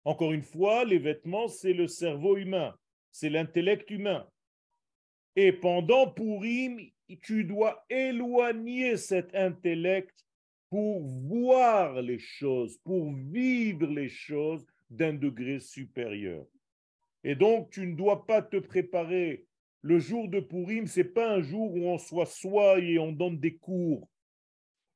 [0.04, 2.74] Encore une fois, les vêtements, c'est le cerveau humain,
[3.12, 4.26] c'est l'intellect humain.
[5.36, 6.80] Et pendant Purim,
[7.22, 10.14] tu dois éloigner cet intellect
[10.70, 16.44] pour voir les choses, pour vivre les choses d'un degré supérieur.
[17.24, 19.44] Et donc, tu ne dois pas te préparer.
[19.82, 23.56] Le jour de Purim, c'est pas un jour où on s'assoit et on donne des
[23.56, 24.08] cours.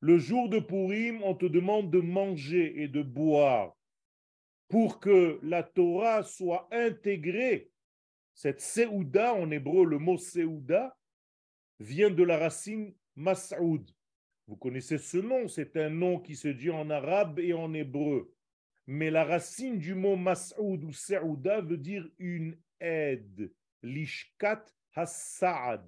[0.01, 3.77] Le jour de Purim, on te demande de manger et de boire
[4.73, 7.71] pour que la Torah soit intégrée.
[8.33, 10.97] Cette Seouda, en hébreu, le mot Seouda,
[11.79, 13.91] vient de la racine Mas'oud.
[14.47, 18.35] Vous connaissez ce nom, c'est un nom qui se dit en arabe et en hébreu.
[18.87, 23.53] Mais la racine du mot Mas'oud ou Seouda veut dire une aide.
[23.83, 25.87] Lishkat Hassa'ad.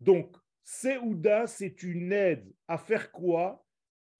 [0.00, 3.64] Donc, Seouda, c'est une aide à faire quoi?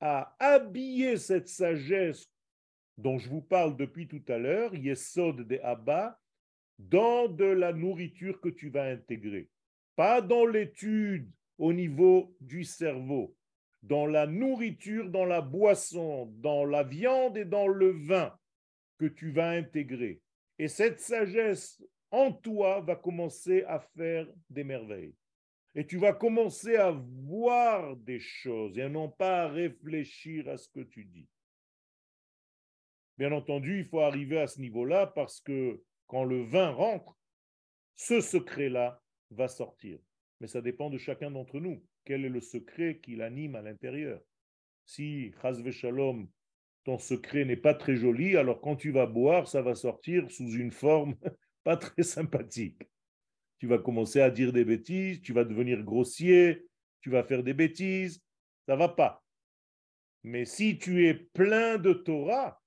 [0.01, 2.27] À habiller cette sagesse
[2.99, 6.21] dont je vous parle depuis tout à l'heure, Yesod de Abba,
[6.79, 9.49] dans de la nourriture que tu vas intégrer
[9.99, 13.35] pas dans l'étude au niveau du cerveau,
[13.83, 18.33] dans la nourriture, dans la boisson, dans la viande et dans le vin
[18.97, 20.21] que tu vas intégrer.
[20.57, 21.83] Et cette sagesse
[22.13, 25.17] en toi va commencer à faire des merveilles.
[25.75, 30.69] Et tu vas commencer à voir des choses et non pas à réfléchir à ce
[30.69, 31.27] que tu dis.
[33.19, 37.19] Bien entendu, il faut arriver à ce niveau-là parce que quand le vin rentre,
[37.97, 39.03] ce secret-là
[39.33, 39.99] va sortir.
[40.41, 41.83] Mais ça dépend de chacun d'entre nous.
[42.05, 44.21] Quel est le secret qui l'anime à l'intérieur?
[44.87, 46.29] Si, chasve shalom,
[46.85, 50.53] ton secret n'est pas très joli, alors quand tu vas boire, ça va sortir sous
[50.53, 51.17] une forme
[51.65, 52.83] pas très sympathique.
[53.59, 56.65] Tu vas commencer à dire des bêtises, tu vas devenir grossier,
[57.01, 58.23] tu vas faire des bêtises,
[58.67, 59.25] ça va pas.
[60.23, 62.58] Mais si tu es plein de Torah,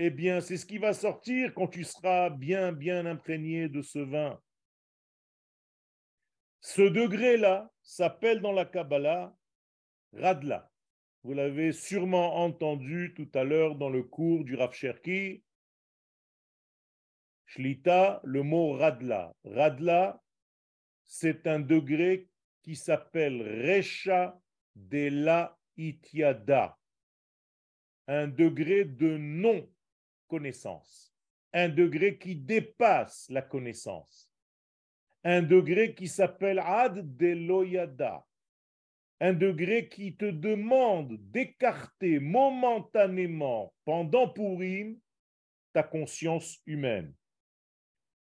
[0.00, 3.98] eh bien, c'est ce qui va sortir quand tu seras bien, bien imprégné de ce
[3.98, 4.40] vin.
[6.60, 9.36] Ce degré-là s'appelle dans la Kabbalah
[10.12, 10.70] Radla.
[11.24, 14.72] Vous l'avez sûrement entendu tout à l'heure dans le cours du Rav.
[17.46, 19.34] Shlita, le mot Radla.
[19.44, 20.22] Radla,
[21.02, 22.28] c'est un degré
[22.62, 24.40] qui s'appelle Recha
[24.76, 26.78] de la Ityada,
[28.06, 29.16] un degré de
[30.28, 31.14] non-connaissance,
[31.52, 34.30] un degré qui dépasse la connaissance.
[35.24, 38.24] Un degré qui s'appelle Ad de Loyada,
[39.20, 44.98] un degré qui te demande d'écarter momentanément pendant Purim
[45.72, 47.12] ta conscience humaine.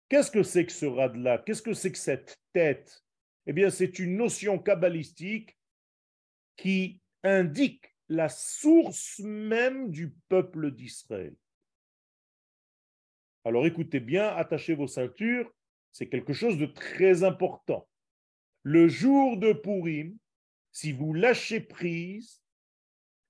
[0.08, 1.38] Qu'est-ce que c'est que ce rad-là?
[1.38, 3.04] Qu'est-ce que c'est que cette tête?
[3.46, 5.58] Eh bien, c'est une notion kabbalistique
[6.56, 11.34] qui indique la source même du peuple d'Israël.
[13.48, 15.50] Alors écoutez bien, attachez vos ceintures,
[15.90, 17.88] c'est quelque chose de très important.
[18.62, 20.18] Le jour de Purim,
[20.70, 22.42] si vous lâchez prise,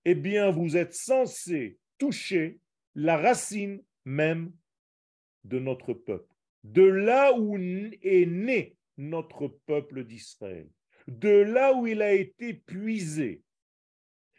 [0.04, 2.58] eh bien, vous êtes censé toucher
[2.96, 4.52] la racine même
[5.44, 10.68] de notre peuple, de là où est né notre peuple d'Israël,
[11.06, 13.44] de là où il a été puisé.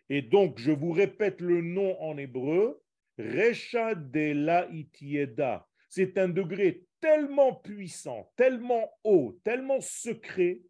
[0.09, 2.83] Et donc, je vous répète le nom en hébreu,
[3.17, 5.68] Recha de Itieda.
[5.89, 10.61] C'est un degré tellement puissant, tellement haut, tellement secret,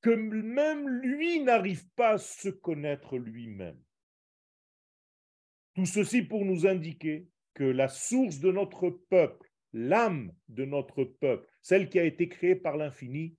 [0.00, 3.80] que même lui n'arrive pas à se connaître lui-même.
[5.74, 11.48] Tout ceci pour nous indiquer que la source de notre peuple, l'âme de notre peuple,
[11.62, 13.36] celle qui a été créée par l'infini,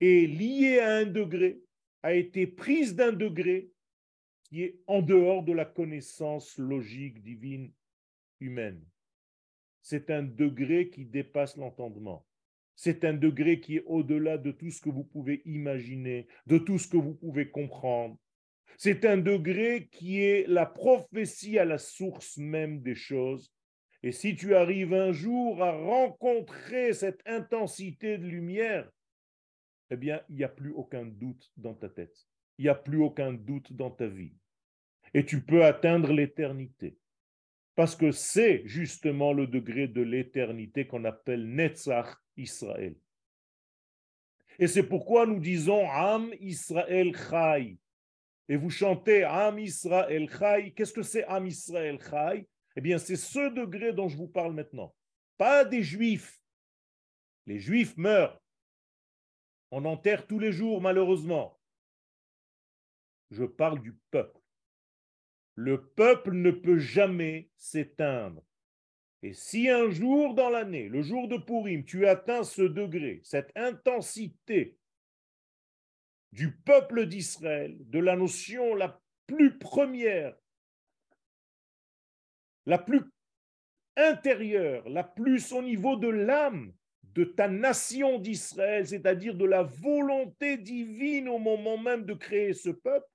[0.00, 1.62] est liée à un degré,
[2.02, 3.70] a été prise d'un degré
[4.44, 7.72] qui est en dehors de la connaissance logique divine
[8.40, 8.84] humaine.
[9.82, 12.24] C'est un degré qui dépasse l'entendement.
[12.74, 16.78] C'est un degré qui est au-delà de tout ce que vous pouvez imaginer, de tout
[16.78, 18.16] ce que vous pouvez comprendre.
[18.78, 23.52] C'est un degré qui est la prophétie à la source même des choses.
[24.02, 28.90] Et si tu arrives un jour à rencontrer cette intensité de lumière,
[29.90, 32.26] eh bien, il n'y a plus aucun doute dans ta tête.
[32.58, 34.34] Il n'y a plus aucun doute dans ta vie.
[35.14, 36.96] Et tu peux atteindre l'éternité.
[37.74, 42.94] Parce que c'est justement le degré de l'éternité qu'on appelle Netzach Israël.
[44.58, 47.78] Et c'est pourquoi nous disons Am Israël Chai.
[48.48, 50.72] Et vous chantez Am Israël Chai.
[50.72, 52.46] Qu'est-ce que c'est Am Israël Chai?
[52.76, 54.94] Eh bien, c'est ce degré dont je vous parle maintenant.
[55.38, 56.38] Pas des juifs.
[57.46, 58.40] Les juifs meurent.
[59.70, 61.58] On enterre tous les jours, malheureusement.
[63.30, 64.41] Je parle du peuple.
[65.54, 68.42] Le peuple ne peut jamais s'éteindre.
[69.22, 73.52] Et si un jour dans l'année, le jour de Purim, tu atteins ce degré, cette
[73.54, 74.76] intensité
[76.32, 80.34] du peuple d'Israël, de la notion la plus première,
[82.66, 83.02] la plus
[83.96, 86.72] intérieure, la plus au niveau de l'âme
[87.02, 92.70] de ta nation d'Israël, c'est-à-dire de la volonté divine au moment même de créer ce
[92.70, 93.06] peuple,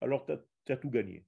[0.00, 0.26] alors
[0.66, 1.24] tu as, tout gagné.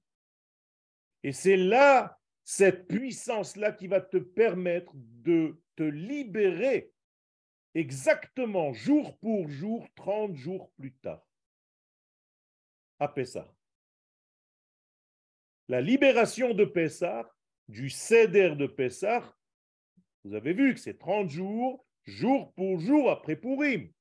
[1.23, 6.91] Et c'est là cette puissance-là qui va te permettre de te libérer
[7.75, 11.25] exactement jour pour jour, 30 jours plus tard,
[12.99, 13.53] à Pessah.
[15.67, 17.31] La libération de Pessah,
[17.67, 19.23] du céder de Pessah,
[20.23, 23.91] vous avez vu que c'est 30 jours, jour pour jour après Purim.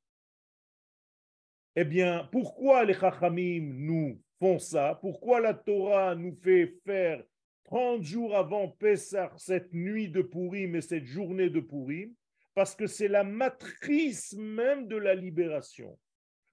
[1.76, 7.22] Eh bien, pourquoi les Chachamim nous font ça Pourquoi la Torah nous fait faire
[7.64, 12.14] 30 jours avant Pessah, cette nuit de Purim et cette journée de Purim,
[12.55, 15.99] parce que c'est la matrice même de la libération.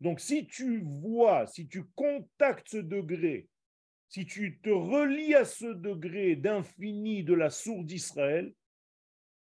[0.02, 3.48] Donc si tu vois, si tu contactes ce degré,
[4.10, 8.54] si tu te relis à ce degré d'infini de la source d'Israël,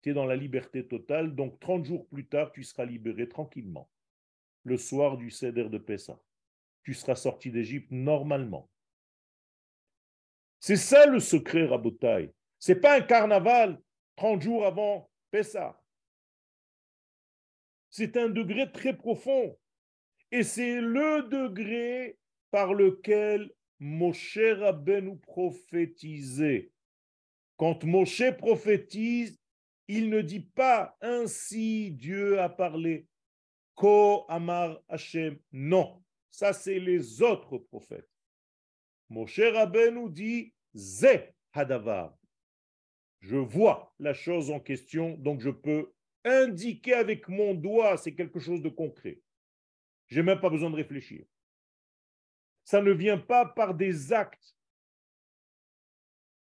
[0.01, 3.89] tu es dans la liberté totale, donc 30 jours plus tard, tu seras libéré tranquillement,
[4.63, 6.19] le soir du Seder de Pessah.
[6.85, 8.69] Tu seras sorti d'Égypte normalement.
[10.59, 12.33] C'est ça le secret, Rabotai.
[12.59, 13.81] Ce n'est pas un carnaval
[14.15, 15.81] 30 jours avant Pessah.
[17.89, 19.57] C'est un degré très profond.
[20.31, 22.17] Et c'est le degré
[22.51, 26.71] par lequel Moshe Rabbeinu prophétisait.
[27.57, 29.39] Quand Moshe prophétise,
[29.87, 33.07] il ne dit pas ainsi Dieu a parlé.
[33.75, 35.37] Ko Amar Hashem.
[35.51, 36.01] Non,
[36.35, 38.09] ça c'est les autres prophètes.
[39.09, 42.13] Moshe Rabbeinu dit Ze Hadavar.
[43.21, 45.93] Je vois la chose en question, donc je peux
[46.25, 49.21] indiquer avec mon doigt, c'est quelque chose de concret.
[50.07, 51.25] Je n'ai même pas besoin de réfléchir.
[52.65, 54.57] Ça ne vient pas par des actes.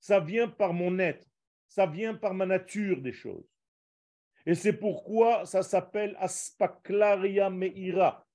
[0.02, 1.26] Ça vient par mon être.
[1.70, 3.48] Ça vient par ma nature des choses.
[4.46, 8.26] Et c'est pourquoi ça s'appelle Aspaklaria Meira.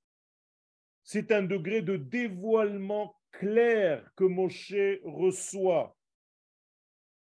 [1.05, 5.95] C'est un degré de dévoilement clair que Moshe reçoit.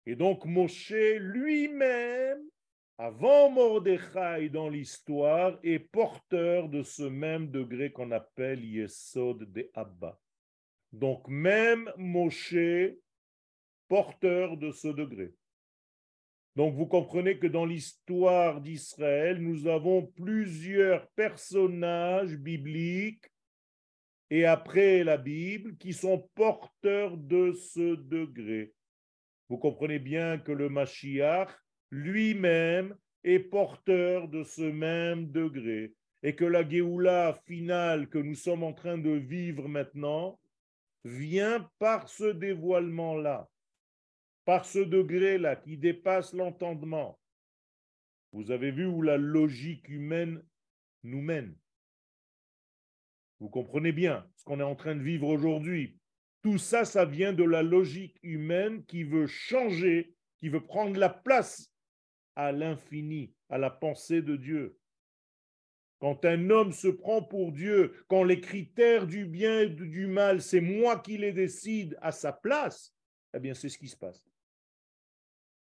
[0.07, 2.43] Et donc Moshe lui-même,
[2.97, 10.19] avant Mordechai dans l'histoire, est porteur de ce même degré qu'on appelle Yesod de Abba.
[10.93, 12.95] Donc même Moshe,
[13.89, 15.35] porteur de ce degré.
[16.55, 23.27] Donc vous comprenez que dans l'histoire d'Israël, nous avons plusieurs personnages bibliques
[24.31, 28.73] et après la Bible qui sont porteurs de ce degré.
[29.49, 31.51] Vous comprenez bien que le Mashiach
[31.91, 38.65] lui-même est porteur de ce même degré et que la Géoula finale que nous sommes
[38.65, 40.41] en train de vivre maintenant
[41.05, 43.49] vient par ce dévoilement-là,
[44.45, 47.19] par ce degré-là qui dépasse l'entendement.
[48.33, 50.43] Vous avez vu où la logique humaine
[51.05, 51.55] nous mène.
[53.41, 55.99] Vous comprenez bien ce qu'on est en train de vivre aujourd'hui.
[56.43, 61.09] Tout ça, ça vient de la logique humaine qui veut changer, qui veut prendre la
[61.11, 61.73] place
[62.35, 64.79] à l'infini, à la pensée de Dieu.
[65.99, 70.43] Quand un homme se prend pour Dieu, quand les critères du bien et du mal,
[70.43, 72.95] c'est moi qui les décide à sa place,
[73.35, 74.23] eh bien c'est ce qui se passe.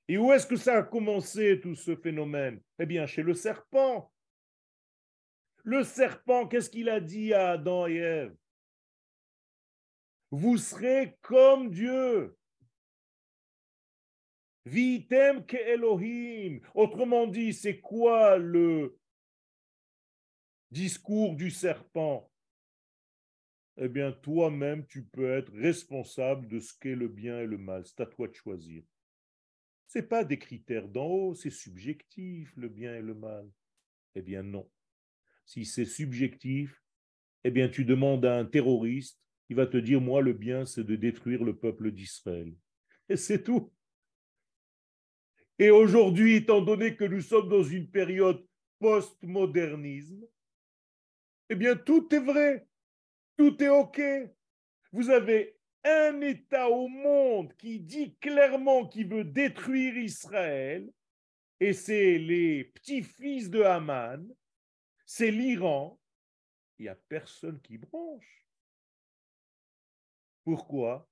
[0.07, 2.61] Et où est-ce que ça a commencé tout ce phénomène?
[2.80, 4.11] Eh bien chez le serpent.
[5.64, 8.36] Le serpent, qu'est-ce qu'il a dit à Adam et Ève?
[10.32, 12.38] Vous serez comme Dieu.
[14.66, 16.62] Vitem ke Elohim.
[16.74, 18.97] Autrement dit, c'est quoi le
[20.70, 22.32] discours du serpent?
[23.78, 27.86] Eh bien, toi-même, tu peux être responsable de ce qu'est le bien et le mal.
[27.86, 28.84] C'est à toi de choisir.
[29.88, 33.49] Ce n'est pas des critères d'en haut, c'est subjectif, le bien et le mal.
[34.16, 34.70] Eh bien, non.
[35.52, 36.82] Si c'est subjectif,
[37.43, 40.86] eh bien, tu demandes à un terroriste, il va te dire, moi, le bien, c'est
[40.86, 42.54] de détruire le peuple d'Israël.
[43.10, 43.70] Et c'est tout.
[45.60, 48.41] Et aujourd'hui, étant donné que nous sommes dans une période
[48.80, 50.26] post-modernisme,
[51.49, 52.66] eh bien, tout est vrai.
[53.36, 54.02] Tout est OK.
[54.93, 60.89] Vous avez un État au monde qui dit clairement qu'il veut détruire Israël,
[61.60, 64.26] et c'est les petits-fils de Haman,
[65.14, 65.99] c'est l'Iran,
[66.80, 68.47] il n'y a personne qui branche.
[70.45, 71.05] Pourquoi?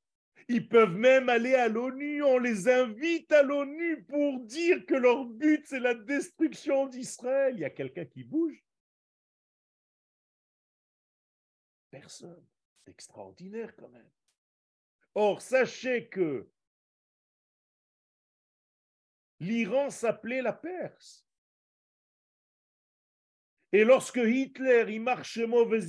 [0.47, 5.26] Ils peuvent même aller à l'ONU, on les invite à l'ONU pour dire que leur
[5.26, 7.56] but, c'est la destruction d'Israël.
[7.56, 8.64] Il y a quelqu'un qui bouge
[11.91, 12.47] Personne.
[12.86, 14.12] C'est extraordinaire quand même.
[15.14, 16.50] Or, sachez que
[19.41, 21.28] l'Iran s'appelait la Perse.
[23.72, 25.80] Et lorsque Hitler, il marchait mauvais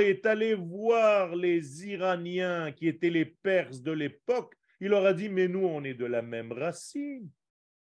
[0.00, 5.28] est allé voir les Iraniens qui étaient les Perses de l'époque, il leur a dit,
[5.28, 7.28] mais nous, on est de la même racine,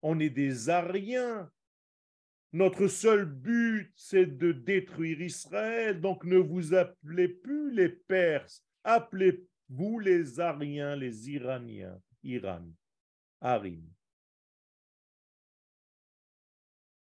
[0.02, 1.50] on est des Ariens.
[2.54, 10.00] Notre seul but, c'est de détruire Israël, donc ne vous appelez plus les Perses, appelez-vous
[10.00, 12.66] les Ariens, les Iraniens, Iran,
[13.42, 13.84] Arim.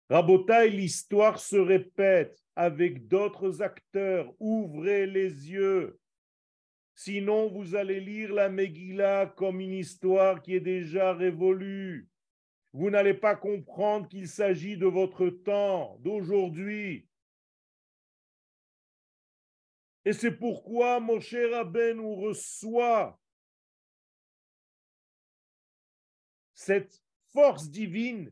[0.09, 4.33] Rabotaï, l'histoire se répète avec d'autres acteurs.
[4.39, 5.99] Ouvrez les yeux.
[6.95, 12.09] Sinon, vous allez lire la Megillah comme une histoire qui est déjà révolue.
[12.73, 17.09] Vous n'allez pas comprendre qu'il s'agit de votre temps, d'aujourd'hui.
[20.05, 23.19] Et c'est pourquoi Abbé nous reçoit
[26.55, 27.03] cette
[27.33, 28.31] force divine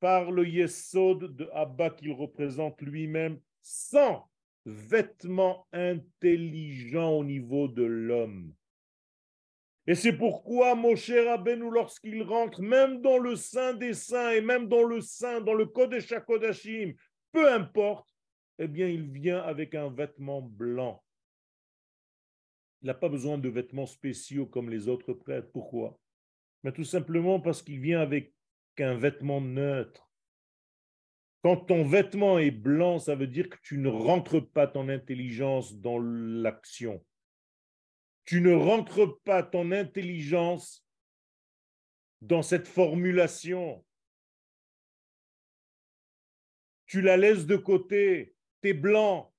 [0.00, 4.28] par le Yesod de Abba qu'il représente lui-même sans
[4.64, 8.52] vêtements intelligents au niveau de l'homme.
[9.86, 14.68] Et c'est pourquoi Moshe Rabbeinu, lorsqu'il rentre, même dans le sein des saints et même
[14.68, 16.94] dans le sein, dans le Kodesh HaKodashim,
[17.30, 18.12] peu importe,
[18.58, 21.02] eh bien, il vient avec un vêtement blanc.
[22.82, 25.50] Il n'a pas besoin de vêtements spéciaux comme les autres prêtres.
[25.52, 25.98] Pourquoi?
[26.64, 28.32] Mais Tout simplement parce qu'il vient avec
[28.76, 30.10] qu'un vêtement neutre.
[31.42, 35.76] Quand ton vêtement est blanc, ça veut dire que tu ne rentres pas ton intelligence
[35.76, 37.04] dans l'action.
[38.24, 40.84] Tu ne rentres pas ton intelligence
[42.20, 43.84] dans cette formulation.
[46.86, 48.34] Tu la laisses de côté.
[48.62, 49.32] Tu es blanc.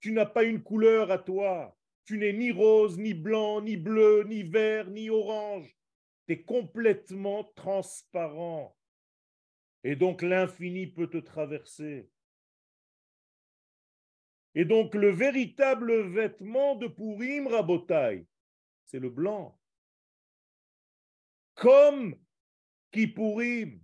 [0.00, 1.76] Tu n'as pas une couleur à toi.
[2.04, 5.79] Tu n'es ni rose, ni blanc, ni bleu, ni vert, ni orange
[6.38, 8.76] complètement transparent.
[9.82, 12.08] Et donc l'infini peut te traverser.
[14.54, 18.26] Et donc le véritable vêtement de Purim Rabotai,
[18.84, 19.58] c'est le blanc.
[21.54, 22.16] Comme
[22.90, 23.80] Kippourim.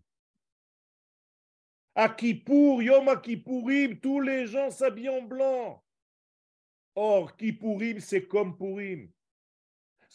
[1.94, 5.82] À Kippour, Yom Kippourim, tous les gens s'habillent en blanc.
[6.94, 9.10] Or, Kippourim, c'est comme Purim.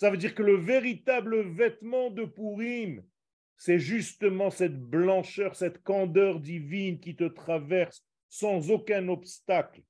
[0.01, 3.05] Ça veut dire que le véritable vêtement de Purim,
[3.55, 9.83] c'est justement cette blancheur, cette candeur divine qui te traverse sans aucun obstacle.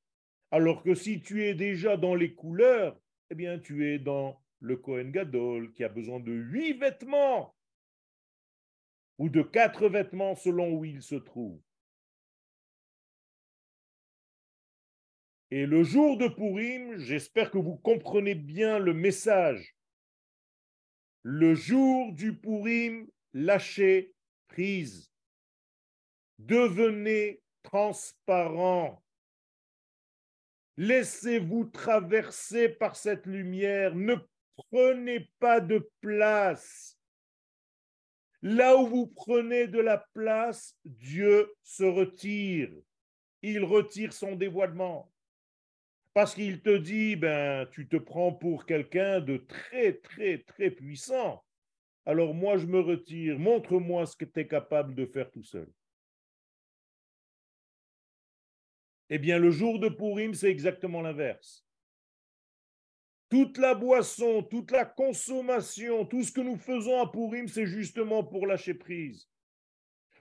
[0.51, 2.99] Alors que si tu es déjà dans les couleurs,
[3.29, 7.55] eh bien tu es dans le Kohen Gadol qui a besoin de huit vêtements
[9.17, 11.61] ou de quatre vêtements selon où il se trouve.
[15.51, 19.73] Et le jour de Purim, j'espère que vous comprenez bien le message
[21.23, 24.13] le jour du Purim, lâchez
[24.47, 25.11] prise.
[26.39, 29.03] Devenez transparent.
[30.77, 33.93] Laissez-vous traverser par cette lumière.
[33.93, 34.15] Ne
[34.55, 36.97] prenez pas de place.
[38.41, 42.71] Là où vous prenez de la place, Dieu se retire.
[43.43, 45.11] Il retire son dévoilement.
[46.13, 51.43] Parce qu'il te dit, ben, tu te prends pour quelqu'un de très, très, très puissant.
[52.05, 53.39] Alors moi, je me retire.
[53.39, 55.71] Montre-moi ce que tu es capable de faire tout seul.
[59.09, 61.65] Eh bien, le jour de Purim, c'est exactement l'inverse.
[63.29, 68.23] Toute la boisson, toute la consommation, tout ce que nous faisons à Purim, c'est justement
[68.23, 69.29] pour lâcher prise,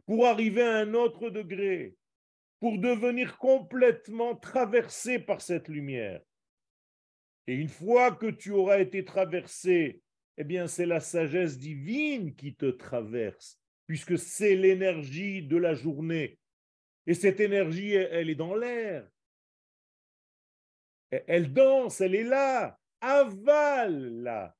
[0.06, 1.96] pour arriver à un autre degré,
[2.60, 6.20] pour devenir complètement traversé par cette lumière.
[7.46, 10.02] Et une fois que tu auras été traversé,
[10.36, 16.38] eh bien, c'est la sagesse divine qui te traverse, puisque c'est l'énergie de la journée.
[17.06, 19.08] Et cette énergie, elle est dans l'air.
[21.10, 24.54] Elle danse, elle est là avale-la.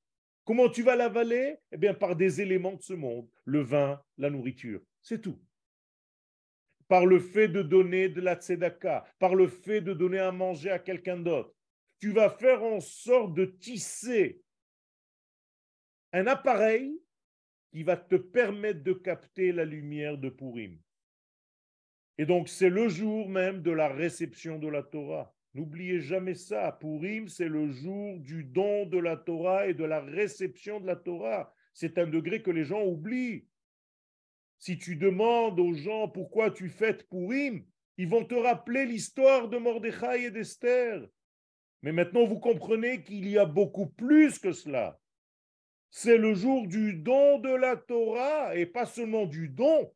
[0.45, 1.59] Comment tu vas l'avaler?
[1.73, 5.39] Eh bien, par des éléments de ce monde, le vin, la nourriture, c'est tout.
[6.91, 10.71] Par le fait de donner de la tzedaka, par le fait de donner à manger
[10.71, 11.55] à quelqu'un d'autre,
[12.01, 14.43] tu vas faire en sorte de tisser
[16.13, 17.01] un appareil
[17.71, 20.81] qui va te permettre de capter la lumière de Purim.
[22.19, 25.33] Et donc, c'est le jour même de la réception de la Torah.
[25.55, 26.77] N'oubliez jamais ça.
[26.81, 30.97] Purim, c'est le jour du don de la Torah et de la réception de la
[30.97, 31.55] Torah.
[31.73, 33.47] C'est un degré que les gens oublient.
[34.61, 37.65] Si tu demandes aux gens pourquoi tu fêtes Purim,
[37.97, 41.09] ils vont te rappeler l'histoire de Mordechai et d'Esther.
[41.83, 45.01] Mais maintenant, vous comprenez qu'il y a beaucoup plus que cela.
[45.91, 49.93] C'est le jour du don de la Torah, et pas seulement du don,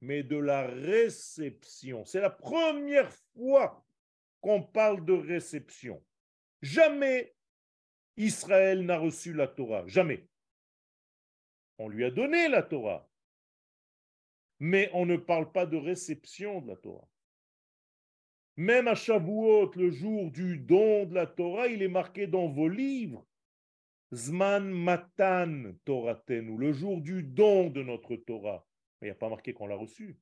[0.00, 2.04] mais de la réception.
[2.04, 3.84] C'est la première fois
[4.40, 6.02] qu'on parle de réception.
[6.62, 7.34] Jamais
[8.16, 9.84] Israël n'a reçu la Torah.
[9.88, 10.28] Jamais.
[11.78, 13.06] On lui a donné la Torah.
[14.58, 17.08] Mais on ne parle pas de réception de la Torah.
[18.56, 22.68] Même à Shavuot, le jour du don de la Torah, il est marqué dans vos
[22.68, 23.26] livres.
[24.14, 28.66] Zman Matan Toratenu, le jour du don de notre Torah.
[29.00, 30.16] Mais il n'y a pas marqué qu'on l'a reçu.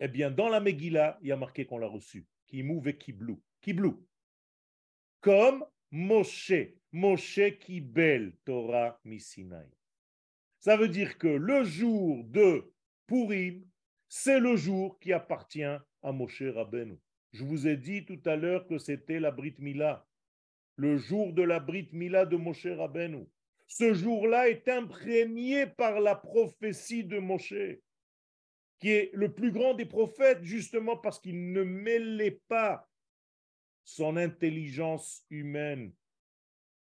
[0.00, 2.26] Eh bien, dans la Megillah, il y a marqué qu'on l'a reçu.
[2.46, 3.40] Kimou ve kiblou.
[3.60, 4.06] Kiblou.
[5.20, 6.74] Comme Moshe.
[6.92, 9.68] Moshe kibel Torah misinai.
[10.60, 12.72] Ça veut dire que le jour de
[13.06, 13.66] Purim,
[14.08, 16.98] c'est le jour qui appartient à Moshe Rabbeinu.
[17.32, 20.06] Je vous ai dit tout à l'heure que c'était la Brit Mila,
[20.76, 23.26] le jour de la Brit Mila de Moshe Rabbeinu.
[23.68, 27.54] Ce jour-là est imprégné par la prophétie de Moshe
[28.80, 32.88] qui est le plus grand des prophètes, justement parce qu'il ne mêlait pas
[33.84, 35.92] son intelligence humaine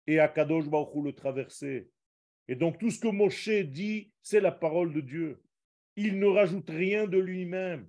[0.07, 1.89] et Akadosh Baruch le traversait.
[2.49, 5.43] Et donc tout ce que Moshe dit, c'est la parole de Dieu.
[5.97, 7.89] Il ne rajoute rien de lui-même.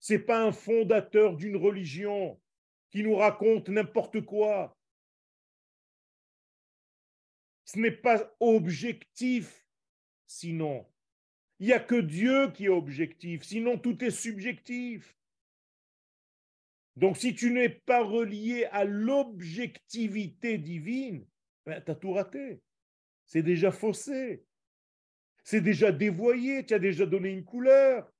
[0.00, 2.40] C'est pas un fondateur d'une religion
[2.90, 4.76] qui nous raconte n'importe quoi.
[7.64, 9.66] Ce n'est pas objectif,
[10.26, 10.86] sinon
[11.62, 15.16] il n'y a que Dieu qui est objectif, sinon tout est subjectif.
[16.96, 21.24] Donc si tu n'es pas relié à l'objectivité divine,
[21.64, 22.60] ben, tu as tout raté.
[23.32, 24.44] C'est déjà faussé.
[25.42, 28.12] C'est déjà dévoyé, tu as déjà donné une couleur.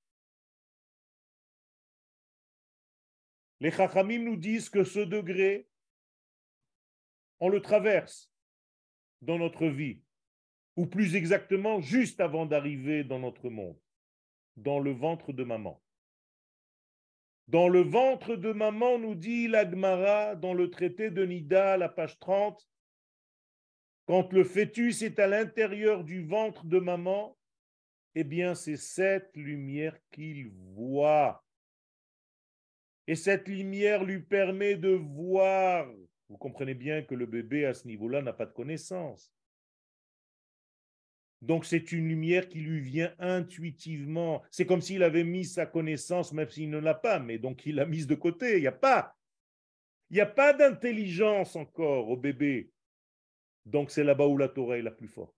[3.61, 5.69] Les Chachamim nous disent que ce degré,
[7.41, 8.33] on le traverse
[9.21, 10.01] dans notre vie
[10.77, 13.79] ou plus exactement juste avant d'arriver dans notre monde,
[14.57, 15.83] dans le ventre de maman.
[17.49, 22.19] Dans le ventre de maman, nous dit l'Agmara dans le traité de Nida, la page
[22.19, 22.67] 30,
[24.13, 27.35] quand le fœtus est à l'intérieur du ventre de maman,
[28.15, 31.43] eh bien c'est cette lumière qu'il voit.
[33.07, 35.91] Et cette lumière lui permet de voir.
[36.29, 39.33] Vous comprenez bien que le bébé à ce niveau-là n'a pas de connaissance.
[41.41, 44.43] Donc c'est une lumière qui lui vient intuitivement.
[44.51, 47.77] C'est comme s'il avait mis sa connaissance, même s'il ne l'a pas, mais donc il
[47.77, 48.59] l'a mise de côté.
[48.59, 49.17] Il n'y a pas.
[50.11, 52.73] Il n'y a pas d'intelligence encore au bébé.
[53.65, 55.37] Donc c'est là-bas où la Torah est la plus forte.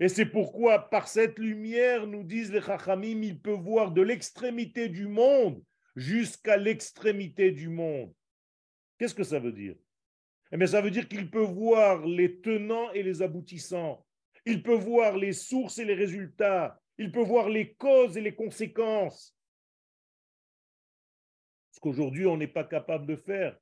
[0.00, 4.88] Et c'est pourquoi, par cette lumière, nous disent les Chachamim, il peut voir de l'extrémité
[4.88, 5.62] du monde
[5.96, 8.14] jusqu'à l'extrémité du monde.
[8.96, 9.74] Qu'est-ce que ça veut dire?
[10.52, 14.04] Eh bien, ça veut dire qu'il peut voir les tenants et les aboutissants
[14.48, 18.34] il peut voir les sources et les résultats, il peut voir les causes et les
[18.34, 19.36] conséquences.
[21.70, 23.58] Ce qu'aujourd'hui, on n'est pas capable de faire.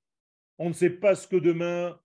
[0.59, 2.01] On ne sait pas ce que demain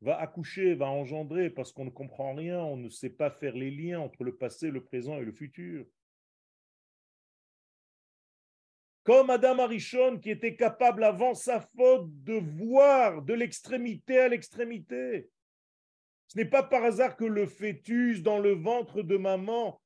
[0.00, 3.70] va accoucher, va engendrer, parce qu'on ne comprend rien, on ne sait pas faire les
[3.70, 5.86] liens entre le passé, le présent et le futur.
[9.04, 15.30] Comme Adam Arishon qui était capable avant sa faute de voir de l'extrémité à l'extrémité.
[16.26, 19.80] Ce n'est pas par hasard que le fœtus dans le ventre de maman,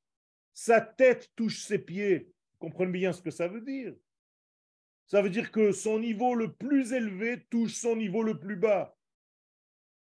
[0.54, 2.32] sa tête touche ses pieds.
[2.58, 3.94] comprenez bien ce que ça veut dire?
[5.06, 8.96] Ça veut dire que son niveau le plus élevé touche son niveau le plus bas.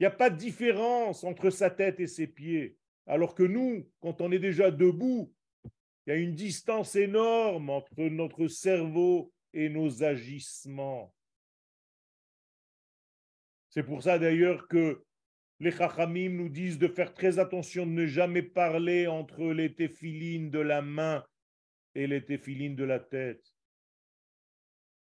[0.00, 2.78] Il n'y a pas de différence entre sa tête et ses pieds.
[3.06, 5.30] Alors que nous, quand on est déjà debout,
[6.06, 11.14] il y a une distance énorme entre notre cerveau et nos agissements.
[13.68, 15.04] C'est pour ça d'ailleurs que
[15.60, 20.50] les Chachamim nous disent de faire très attention de ne jamais parler entre les téphilines
[20.50, 21.26] de la main
[21.94, 23.44] et les téphilines de la tête.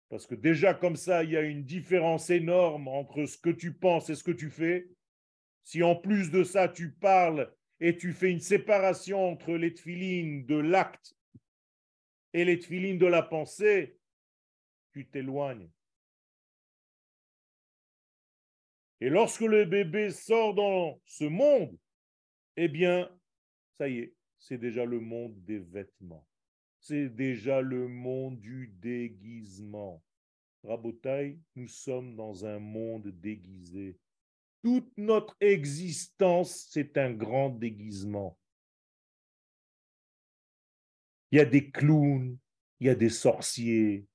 [0.10, 3.74] Parce que déjà comme ça, il y a une différence énorme entre ce que tu
[3.74, 4.88] penses et ce que tu fais.
[5.64, 10.46] Si en plus de ça, tu parles et tu fais une séparation entre les tefilines
[10.46, 11.14] de l'acte
[12.34, 13.98] et les tefilines de la pensée,
[14.94, 15.70] tu t'éloignes.
[19.00, 21.78] Et lorsque le bébé sort dans ce monde,
[22.56, 23.10] eh bien,
[23.78, 26.26] ça y est, c'est déjà le monde des vêtements.
[26.88, 30.02] C'est déjà le monde du déguisement.
[30.64, 34.00] Rabotaille, nous sommes dans un monde déguisé.
[34.64, 38.40] Toute notre existence, c'est un grand déguisement.
[41.30, 42.38] Il y a des clowns,
[42.80, 44.08] il y a des sorciers,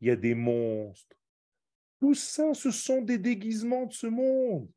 [0.00, 1.16] il y a des monstres.
[1.98, 4.70] Tout ça, ce sont des déguisements de ce monde.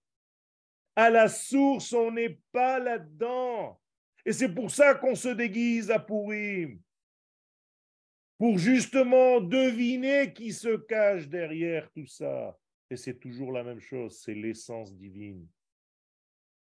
[0.96, 3.80] À la source, on n'est pas là-dedans.
[4.26, 6.82] Et c'est pour ça qu'on se déguise à Pourim.
[8.38, 12.58] Pour justement deviner qui se cache derrière tout ça.
[12.90, 15.48] Et c'est toujours la même chose, c'est l'essence divine.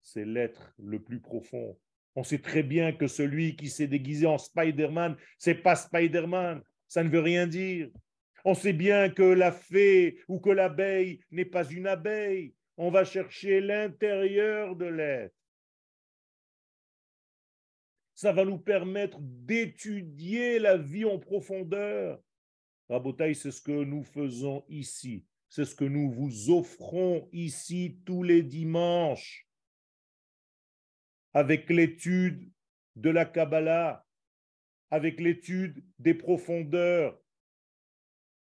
[0.01, 1.77] C'est l'être le plus profond.
[2.15, 6.63] On sait très bien que celui qui s'est déguisé en Spider-Man, c'est pas Spider-Man.
[6.87, 7.89] Ça ne veut rien dire.
[8.43, 12.53] On sait bien que la fée ou que l'abeille n'est pas une abeille.
[12.77, 15.35] On va chercher l'intérieur de l'être.
[18.19, 22.21] Ça va nous permettre d'étudier la vie en profondeur.
[22.89, 25.23] Rabotaï, c'est ce que nous faisons ici.
[25.47, 29.47] C'est ce que nous vous offrons ici tous les dimanches
[31.31, 32.51] avec l'étude
[32.97, 34.05] de la Kabbalah,
[34.91, 37.17] avec l'étude des profondeurs.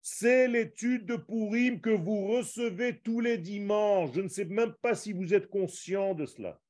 [0.02, 4.10] C'est l'étude de Purim que vous recevez tous les dimanches.
[4.16, 6.60] Je ne sais même pas si vous êtes conscient de cela.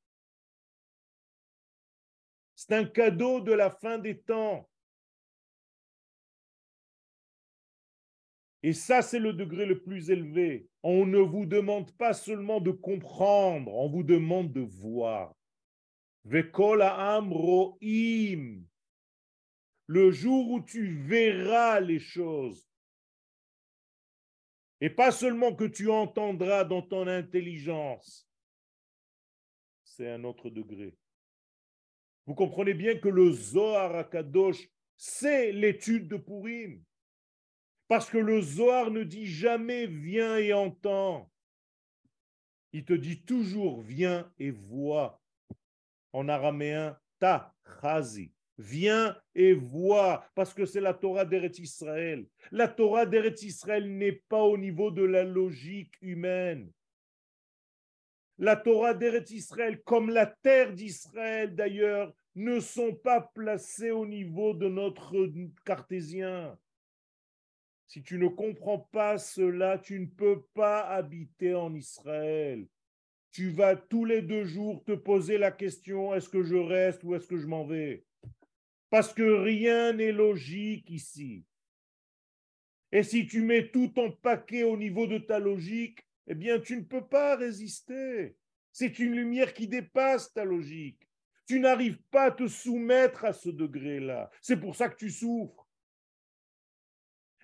[2.58, 4.68] C'est un cadeau de la fin des temps.
[8.64, 10.68] Et ça, c'est le degré le plus élevé.
[10.82, 15.36] On ne vous demande pas seulement de comprendre, on vous demande de voir.
[16.24, 16.50] Le
[20.10, 22.68] jour où tu verras les choses,
[24.80, 28.28] et pas seulement que tu entendras dans ton intelligence,
[29.84, 30.96] c'est un autre degré.
[32.28, 34.68] Vous comprenez bien que le Zohar Akadosh,
[34.98, 36.84] c'est l'étude de Purim.
[37.88, 41.32] Parce que le Zohar ne dit jamais viens et entends.
[42.74, 45.22] Il te dit toujours viens et vois.
[46.12, 48.30] En araméen, ta chazi.
[48.58, 52.26] Viens et vois, parce que c'est la Torah d'Eretz Israël.
[52.50, 56.70] La Torah d'Eretz Israël n'est pas au niveau de la logique humaine.
[58.38, 64.54] La Torah d'Eretz Israël, comme la terre d'Israël d'ailleurs, ne sont pas placées au niveau
[64.54, 65.28] de notre
[65.64, 66.56] cartésien.
[67.88, 72.66] Si tu ne comprends pas cela, tu ne peux pas habiter en Israël.
[73.32, 77.14] Tu vas tous les deux jours te poser la question, est-ce que je reste ou
[77.14, 78.04] est-ce que je m'en vais?
[78.90, 81.44] Parce que rien n'est logique ici.
[82.92, 86.76] Et si tu mets tout ton paquet au niveau de ta logique, eh bien, tu
[86.76, 88.36] ne peux pas résister.
[88.70, 91.08] C'est une lumière qui dépasse ta logique.
[91.46, 94.30] Tu n'arrives pas à te soumettre à ce degré-là.
[94.42, 95.66] C'est pour ça que tu souffres.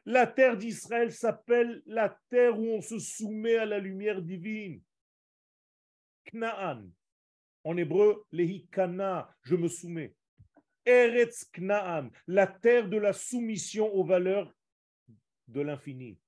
[0.05, 4.83] La terre d'Israël s'appelle la terre où on se soumet à la lumière divine.
[6.31, 6.91] Knaan.
[7.65, 10.15] En hébreu, lehikana, je me soumets.
[10.85, 14.53] Eretz Knaan, la terre de la soumission aux valeurs
[15.49, 16.19] de l'infini.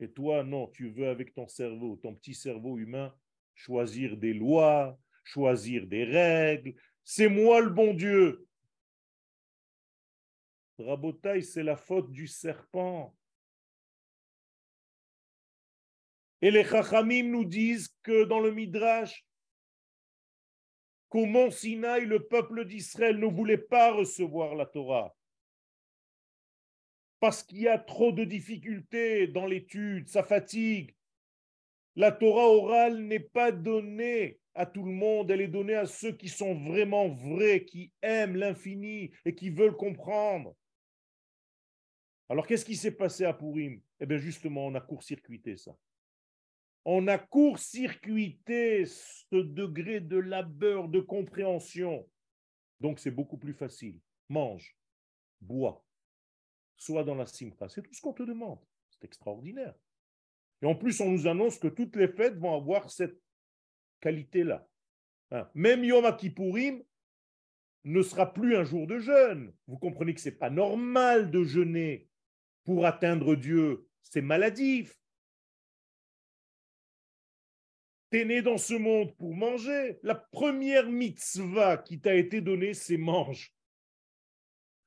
[0.00, 3.14] Et toi, non, tu veux avec ton cerveau, ton petit cerveau humain,
[3.54, 6.74] choisir des lois, choisir des règles.
[7.02, 8.46] C'est moi le bon Dieu.
[10.78, 13.16] Rabotaille, c'est la faute du serpent.
[16.42, 19.26] Et les Chachamim nous disent que dans le Midrash,
[21.08, 25.15] qu'au mont Sinaï, le peuple d'Israël ne voulait pas recevoir la Torah.
[27.20, 30.94] Parce qu'il y a trop de difficultés dans l'étude, ça fatigue.
[31.94, 36.12] La Torah orale n'est pas donnée à tout le monde, elle est donnée à ceux
[36.12, 40.54] qui sont vraiment vrais, qui aiment l'infini et qui veulent comprendre.
[42.28, 43.80] Alors qu'est-ce qui s'est passé à Purim?
[44.00, 45.76] Eh bien justement, on a court-circuité ça
[46.88, 52.08] on a court-circuité ce degré de labeur, de compréhension.
[52.80, 53.98] Donc c'est beaucoup plus facile.
[54.28, 54.76] Mange,
[55.40, 55.84] bois,
[56.76, 57.68] sois dans la simcha.
[57.68, 58.58] C'est tout ce qu'on te demande.
[58.90, 59.74] C'est extraordinaire.
[60.62, 63.20] Et en plus, on nous annonce que toutes les fêtes vont avoir cette
[64.00, 64.66] qualité-là.
[65.30, 65.48] Hein.
[65.54, 66.82] Même Yom Kippourim
[67.84, 69.52] ne sera plus un jour de jeûne.
[69.66, 72.08] Vous comprenez que ce n'est pas normal de jeûner
[72.64, 73.86] pour atteindre Dieu.
[74.02, 74.98] C'est maladif
[78.10, 79.98] tu es né dans ce monde pour manger.
[80.02, 83.52] La première mitzvah qui t'a été donnée, c'est mange.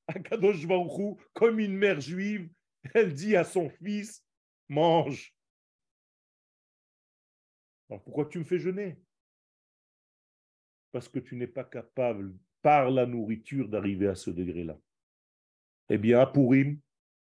[0.09, 2.49] Akadosh Baruch comme une mère juive,
[2.93, 4.25] elle dit à son fils,
[4.67, 5.35] mange.
[7.89, 8.99] Alors pourquoi tu me fais jeûner?
[10.91, 14.77] Parce que tu n'es pas capable, par la nourriture, d'arriver à ce degré-là.
[15.89, 16.79] Eh bien, à Purim,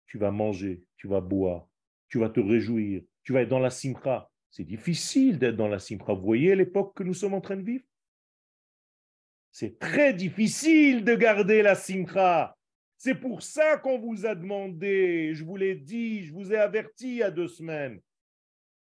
[0.06, 1.68] tu vas manger, tu vas boire,
[2.08, 4.30] tu vas te réjouir, tu vas être dans la simcha.
[4.50, 6.14] C'est difficile d'être dans la simcha.
[6.14, 7.84] Vous voyez l'époque que nous sommes en train de vivre?
[9.50, 12.55] C'est très difficile de garder la simcha.
[12.98, 17.08] C'est pour ça qu'on vous a demandé, je vous l'ai dit, je vous ai averti
[17.08, 18.00] il y a deux semaines,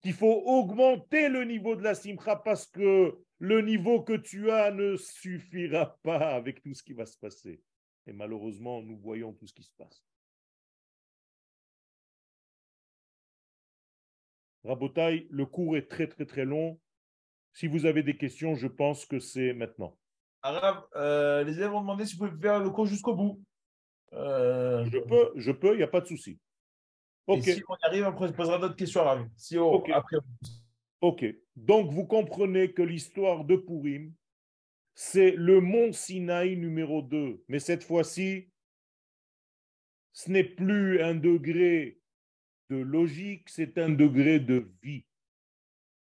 [0.03, 4.71] qu'il faut augmenter le niveau de la simcha parce que le niveau que tu as
[4.71, 7.61] ne suffira pas avec tout ce qui va se passer.
[8.07, 10.05] Et malheureusement, nous voyons tout ce qui se passe.
[14.65, 16.81] Rabotaille, le cours est très très très long.
[17.53, 19.97] Si vous avez des questions, je pense que c'est maintenant.
[20.43, 23.43] Arabe, euh, les élèves vont demander si vous pouvez faire le cours jusqu'au bout.
[24.15, 26.39] Euh, je peux, je peux, il n'y a pas de souci.
[27.27, 27.43] Ok.
[27.43, 29.03] si on y arrive, après, je poserai d'autres questions.
[29.37, 30.19] Si après...
[31.01, 31.25] ok.
[31.57, 34.13] Donc, vous comprenez que l'histoire de Purim,
[34.95, 37.43] c'est le mont Sinaï numéro 2.
[37.49, 38.51] Mais cette fois-ci,
[40.13, 41.99] ce n'est plus un degré
[42.71, 45.05] de logique, c'est un degré de vie.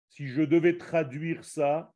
[0.09, 1.95] Si je devais traduire ça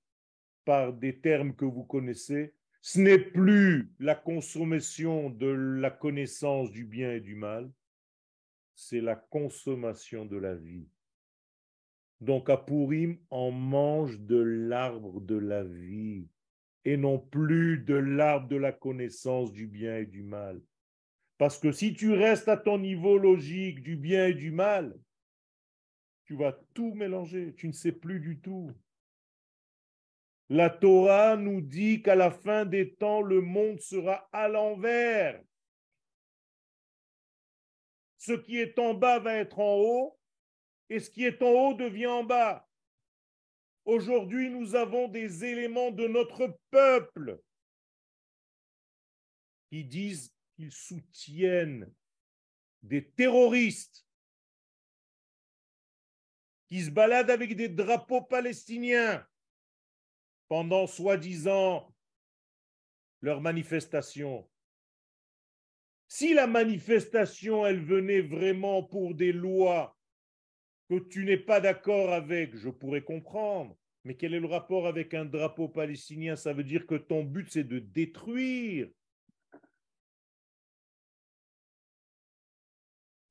[0.64, 2.54] par des termes que vous connaissez,
[2.86, 7.72] ce n'est plus la consommation de la connaissance du bien et du mal,
[8.74, 10.86] c'est la consommation de la vie.
[12.20, 16.28] Donc à Purim, on mange de l'arbre de la vie
[16.84, 20.60] et non plus de l'arbre de la connaissance du bien et du mal.
[21.38, 24.94] Parce que si tu restes à ton niveau logique du bien et du mal,
[26.26, 28.70] tu vas tout mélanger, tu ne sais plus du tout.
[30.50, 35.42] La Torah nous dit qu'à la fin des temps, le monde sera à l'envers.
[38.18, 40.18] Ce qui est en bas va être en haut
[40.90, 42.68] et ce qui est en haut devient en bas.
[43.84, 47.40] Aujourd'hui, nous avons des éléments de notre peuple
[49.68, 51.92] qui disent qu'ils soutiennent
[52.82, 54.06] des terroristes
[56.68, 59.26] qui se baladent avec des drapeaux palestiniens
[60.48, 61.92] pendant soi-disant
[63.20, 64.48] leur manifestation.
[66.08, 69.96] Si la manifestation, elle venait vraiment pour des lois
[70.88, 73.76] que tu n'es pas d'accord avec, je pourrais comprendre.
[74.04, 76.36] Mais quel est le rapport avec un drapeau palestinien?
[76.36, 78.88] Ça veut dire que ton but, c'est de détruire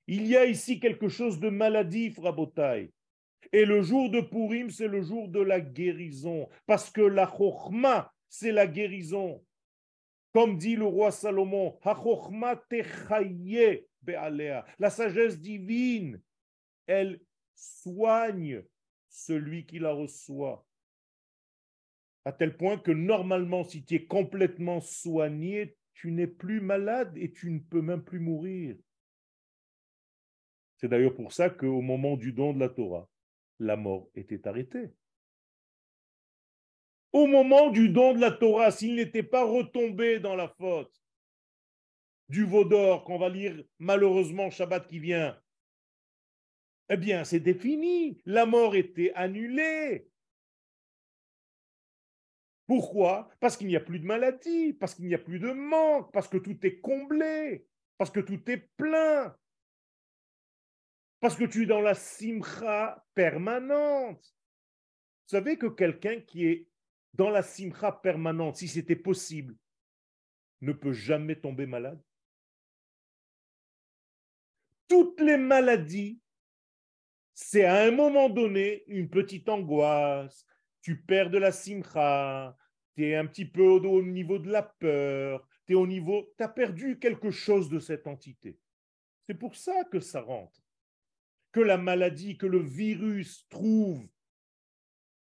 [0.08, 2.92] Il y a ici quelque chose de maladif, Rabotai.
[3.52, 6.50] Et le jour de Purim, c'est le jour de la guérison.
[6.66, 9.44] Parce que la chokhma, c'est la guérison.
[10.34, 11.78] Comme dit le roi Salomon,
[14.80, 16.22] la sagesse divine,
[16.88, 17.22] elle
[17.56, 18.64] soigne
[19.10, 20.66] celui qui la reçoit.
[22.26, 27.32] À tel point que normalement, si tu es complètement soigné, tu n'es plus malade et
[27.32, 28.76] tu ne peux même plus mourir.
[30.78, 33.08] C'est d'ailleurs pour ça qu'au moment du don de la Torah,
[33.64, 34.92] la mort était arrêtée.
[37.12, 41.04] Au moment du don de la Torah, s'il n'était pas retombé dans la faute
[42.30, 45.40] du veau d'or qu'on va lire malheureusement Shabbat qui vient,
[46.90, 48.22] eh bien, c'est défini.
[48.26, 50.08] La mort était annulée.
[52.66, 53.30] Pourquoi?
[53.40, 56.28] Parce qu'il n'y a plus de maladie, parce qu'il n'y a plus de manque, parce
[56.28, 59.36] que tout est comblé, parce que tout est plein.
[61.24, 64.22] Parce que tu es dans la simcha permanente.
[64.26, 66.68] Vous savez que quelqu'un qui est
[67.14, 69.56] dans la simcha permanente, si c'était possible,
[70.60, 72.04] ne peut jamais tomber malade.
[74.90, 76.20] Toutes les maladies,
[77.34, 80.46] c'est à un moment donné une petite angoisse,
[80.82, 82.54] tu perds de la simcha,
[82.98, 86.50] tu es un petit peu au, niveau de la peur, tu au niveau, tu as
[86.50, 88.60] perdu quelque chose de cette entité.
[89.26, 90.63] C'est pour ça que ça rentre.
[91.54, 94.06] Que la maladie, que le virus trouve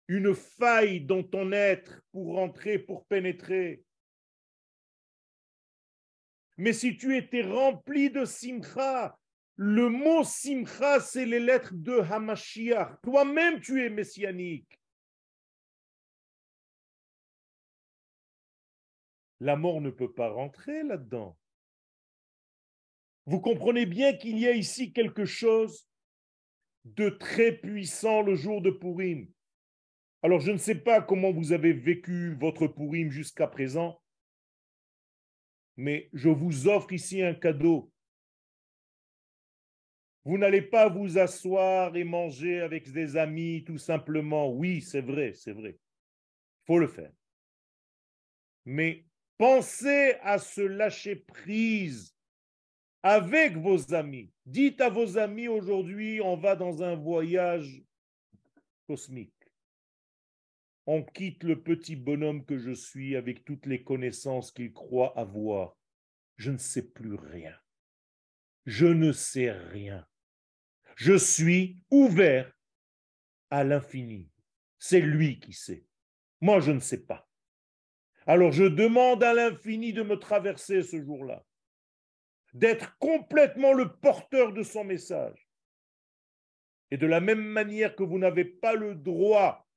[0.09, 3.83] une faille dans ton être pour rentrer, pour pénétrer.
[6.59, 9.19] Mais si tu étais rempli de simcha,
[9.57, 13.01] le mot simcha, c'est les lettres de Hamashiach.
[13.03, 14.81] Toi-même, tu es messianique.
[19.41, 21.37] La mort ne peut pas rentrer là-dedans.
[23.27, 25.87] Vous comprenez bien qu'il y a ici quelque chose
[26.95, 29.29] de très puissant le jour de Purim.
[30.23, 34.01] Alors, je ne sais pas comment vous avez vécu votre Purim jusqu'à présent,
[35.77, 37.93] mais je vous offre ici un cadeau.
[40.25, 44.51] Vous n'allez pas vous asseoir et manger avec des amis tout simplement.
[44.51, 45.79] Oui, c'est vrai, c'est vrai.
[45.79, 47.13] Il faut le faire.
[48.65, 49.05] Mais
[49.39, 52.16] pensez à se lâcher prise
[53.07, 54.33] avec vos amis.
[54.47, 57.85] Dites à vos amis aujourd'hui, on va dans un voyage
[58.89, 59.33] cosmique.
[60.87, 65.77] On quitte le petit bonhomme que je suis avec toutes les connaissances qu'il croit avoir.
[66.37, 67.57] Je ne sais plus rien.
[68.65, 70.05] Je ne sais rien.
[70.97, 72.53] Je suis ouvert
[73.51, 74.29] à l'infini.
[74.81, 75.87] C'est lui qui sait.
[76.41, 77.29] Moi, je ne sais pas.
[78.27, 81.46] Alors je demande à l'infini de me traverser ce jour-là,
[82.57, 85.47] d'être complètement le porteur de son message.
[86.91, 89.69] Et de la même manière que vous n'avez pas le droit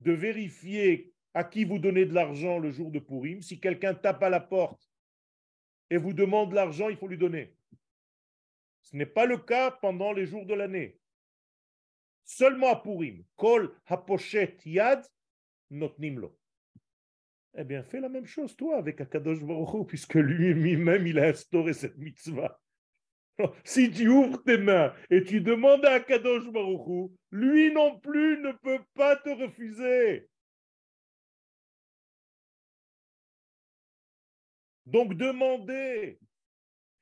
[0.00, 4.22] de vérifier à qui vous donnez de l'argent le jour de Purim, si quelqu'un tape
[4.22, 4.90] à la porte
[5.88, 7.56] et vous demande de l'argent, il faut lui donner.
[8.82, 11.00] Ce n'est pas le cas pendant les jours de l'année.
[12.24, 13.24] Seulement à Purim.
[13.36, 15.02] Kol haposhet yad
[15.70, 16.37] notnimlo.
[17.60, 21.72] Eh bien, fais la même chose, toi, avec Akadosh Baruch puisque lui-même, il a instauré
[21.72, 22.60] cette mitzvah.
[23.64, 28.52] Si tu ouvres tes mains et tu demandes à Akadosh Baruch lui non plus ne
[28.52, 30.28] peut pas te refuser.
[34.86, 36.18] Donc demandez.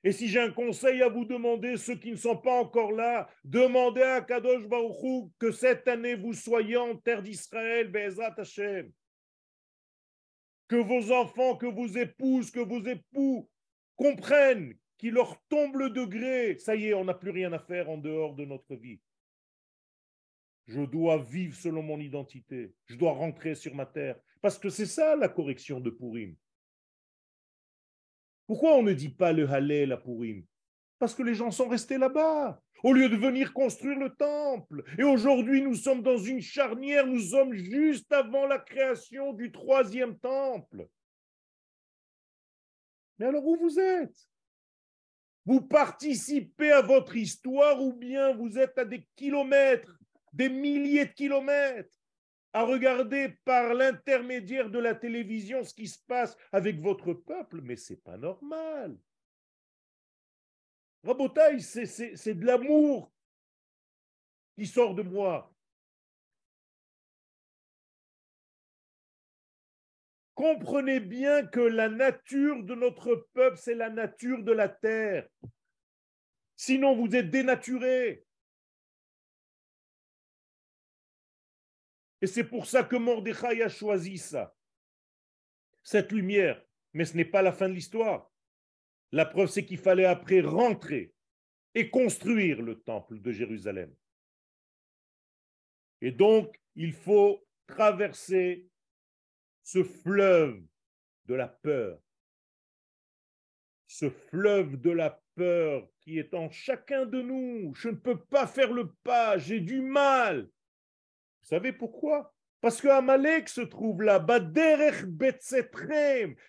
[0.05, 3.29] Et si j'ai un conseil à vous demander, ceux qui ne sont pas encore là,
[3.45, 8.91] demandez à Kadosh Baruch que cette année vous soyez en terre d'Israël, Be'ezat Hashem.
[10.69, 13.49] Que vos enfants, que vos épouses, que vos époux
[13.95, 16.59] comprennent qu'il leur tombe le degré.
[16.59, 19.01] Ça y est, on n'a plus rien à faire en dehors de notre vie.
[20.67, 22.75] Je dois vivre selon mon identité.
[22.87, 24.19] Je dois rentrer sur ma terre.
[24.41, 26.35] Parce que c'est ça la correction de Purim.
[28.47, 30.45] Pourquoi on ne dit pas le Hallel à Purim?
[30.99, 34.83] Parce que les gens sont restés là-bas, au lieu de venir construire le temple.
[34.99, 40.19] Et aujourd'hui, nous sommes dans une charnière, nous sommes juste avant la création du troisième
[40.19, 40.89] temple.
[43.19, 44.17] Mais alors où vous êtes?
[45.45, 49.97] Vous participez à votre histoire ou bien vous êtes à des kilomètres,
[50.33, 51.97] des milliers de kilomètres
[52.53, 57.77] à regarder par l'intermédiaire de la télévision ce qui se passe avec votre peuple, mais
[57.77, 58.97] c'est pas normal.
[61.07, 63.13] Rabotaille, c'est de l'amour
[64.57, 65.53] qui sort de moi.
[70.35, 75.29] Comprenez bien que la nature de notre peuple, c'est la nature de la terre.
[76.57, 78.25] Sinon, vous êtes dénaturé.
[82.21, 84.55] Et c'est pour ça que Mordechai a choisi ça,
[85.83, 86.63] cette lumière.
[86.93, 88.31] Mais ce n'est pas la fin de l'histoire.
[89.13, 91.13] La preuve, c'est qu'il fallait après rentrer
[91.75, 93.95] et construire le temple de Jérusalem.
[96.01, 98.69] Et donc, il faut traverser
[99.63, 100.63] ce fleuve
[101.27, 102.01] de la peur.
[103.87, 107.75] Ce fleuve de la peur qui est en chacun de nous.
[107.75, 110.43] Je ne peux pas faire le pas, j'ai du mal.
[110.43, 112.36] Vous savez pourquoi?
[112.61, 114.25] Parce que Amalek se trouve là,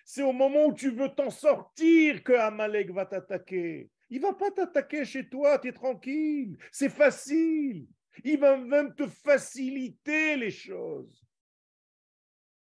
[0.04, 3.90] c'est au moment où tu veux t'en sortir que Amalek va t'attaquer.
[4.10, 7.86] Il va pas t'attaquer chez toi, tu es tranquille, c'est facile.
[8.24, 11.24] Il va même te faciliter les choses.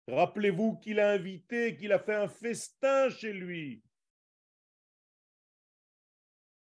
[0.07, 3.81] Rappelez-vous qu'il a invité, qu'il a fait un festin chez lui.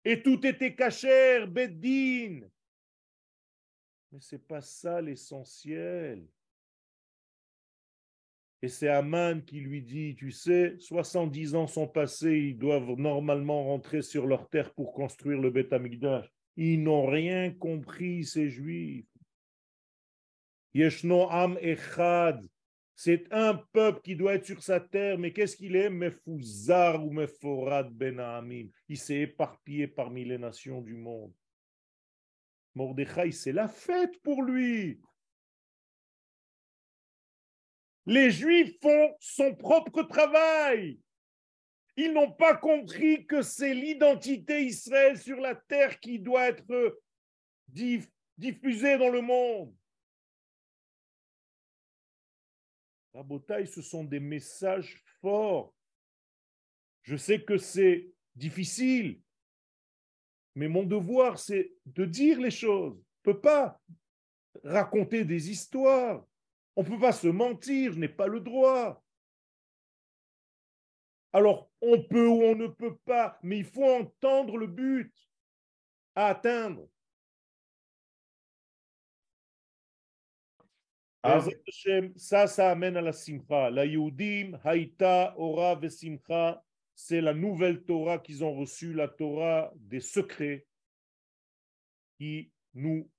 [0.04, 2.48] Et tout était cachère, Beddin.
[4.10, 6.26] Mais ce n'est pas ça l'essentiel.
[8.60, 13.64] Et c'est Aman qui lui dit, tu sais, 70 ans sont passés, ils doivent normalement
[13.64, 16.28] rentrer sur leur terre pour construire le Beth Amikdash.
[16.56, 19.06] Ils n'ont rien compris, ces juifs.
[20.74, 22.44] Yeshno Am Echad.
[22.96, 25.88] C'est un peuple qui doit être sur sa terre, mais qu'est-ce qu'il est?
[25.88, 28.66] Mefouzar ou Meforad Ben Amim.
[28.88, 31.32] Il s'est éparpillé parmi les nations du monde.
[32.74, 35.00] Mordechai, c'est la fête pour lui.
[38.08, 40.98] Les Juifs font son propre travail.
[41.94, 46.98] Ils n'ont pas compris que c'est l'identité Israël sur la terre qui doit être
[48.38, 49.76] diffusée dans le monde.
[53.12, 55.74] La bataille, ce sont des messages forts.
[57.02, 59.20] Je sais que c'est difficile,
[60.54, 62.96] mais mon devoir, c'est de dire les choses.
[63.24, 63.78] Je ne peux pas
[64.64, 66.24] raconter des histoires.
[66.78, 69.04] On ne peut pas se mentir, je n'ai pas le droit.
[71.32, 75.12] Alors, on peut ou on ne peut pas, mais il faut entendre le but
[76.14, 76.88] à atteindre.
[81.24, 81.44] Ah.
[82.14, 83.70] Ça, ça amène à la simcha.
[83.70, 86.64] La Yehudim, Haïta, Ora, Vesimcha,
[86.94, 90.64] c'est la nouvelle Torah qu'ils ont reçue, la Torah des secrets
[92.18, 93.10] qui nous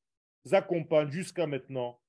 [0.50, 2.00] accompagne jusqu'à maintenant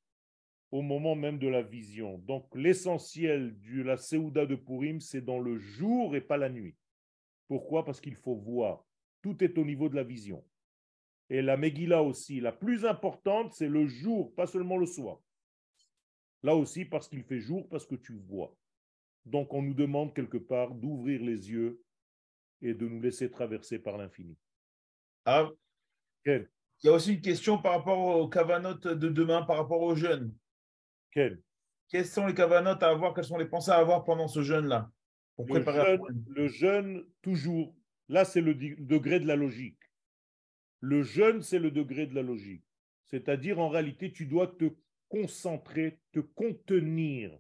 [0.71, 2.19] au moment même de la vision.
[2.19, 6.77] Donc l'essentiel de la Séouda de Purim, c'est dans le jour et pas la nuit.
[7.49, 7.85] Pourquoi?
[7.85, 8.85] Parce qu'il faut voir.
[9.23, 10.45] Tout est au niveau de la vision.
[11.29, 15.21] Et la Megillah aussi, la plus importante, c'est le jour, pas seulement le soir.
[16.43, 18.57] Là aussi, parce qu'il fait jour, parce que tu vois.
[19.27, 21.83] Donc on nous demande quelque part d'ouvrir les yeux
[22.63, 24.37] et de nous laisser traverser par l'infini.
[25.25, 25.51] Ah,
[26.25, 26.47] il
[26.85, 30.35] y a aussi une question par rapport aux cavanotes de demain, par rapport aux jeunes.
[31.13, 33.15] Quelles sont les cavanotes à avoir?
[33.15, 34.91] Quelles sont les pensées à avoir pendant ce jeûne-là?
[35.39, 37.75] Le, jeûne, le jeûne, toujours.
[38.09, 39.79] Là, c'est le degré de la logique.
[40.81, 42.65] Le jeûne, c'est le degré de la logique.
[43.07, 44.67] C'est-à-dire, en réalité, tu dois te
[45.09, 47.37] concentrer, te contenir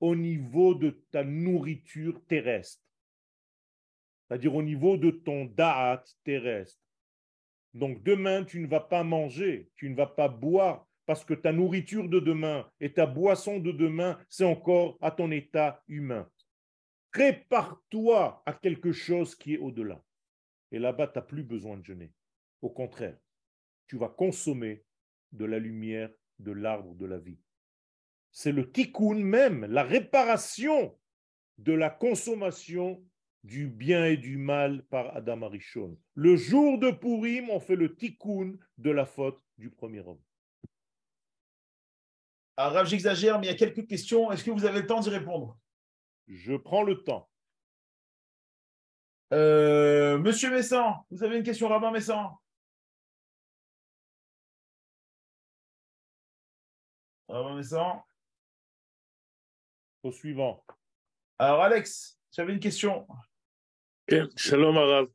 [0.00, 2.82] au niveau de ta nourriture terrestre.
[4.26, 6.80] C'est-à-dire au niveau de ton da'at terrestre.
[7.74, 11.52] Donc demain, tu ne vas pas manger, tu ne vas pas boire, parce que ta
[11.52, 16.26] nourriture de demain et ta boisson de demain, c'est encore à ton état humain.
[17.10, 20.02] Prépare-toi à quelque chose qui est au-delà.
[20.70, 22.14] Et là-bas, tu n'as plus besoin de jeûner.
[22.62, 23.18] Au contraire,
[23.88, 24.86] tu vas consommer
[25.32, 26.08] de la lumière
[26.38, 27.38] de l'arbre de la vie.
[28.30, 30.98] C'est le tikkun même, la réparation
[31.58, 33.04] de la consommation
[33.44, 35.98] du bien et du mal par Adam Arishon.
[36.14, 40.22] Le jour de Purim, on fait le tikkun de la faute du premier homme.
[42.56, 44.30] Alors, j'exagère, mais il y a quelques questions.
[44.30, 45.58] Est-ce que vous avez le temps d'y répondre?
[46.28, 47.28] Je prends le temps.
[49.32, 52.38] Euh, Monsieur Messan, vous avez une question, Rabbin Messan?
[57.28, 58.02] Rabbin Messan?
[60.02, 60.62] Au suivant.
[61.38, 63.06] Alors, Alex, tu avais une question.
[64.36, 65.08] Shalom, Arav.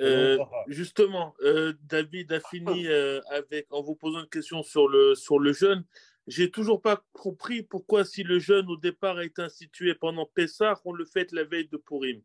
[0.00, 2.86] Euh, justement, euh, David a fini
[3.30, 5.84] avec, en vous posant une question sur le, sur le jeûne
[6.28, 10.92] j'ai toujours pas compris pourquoi, si le jeûne au départ été institué pendant Pessah, on
[10.92, 12.22] le fait la veille de Purim.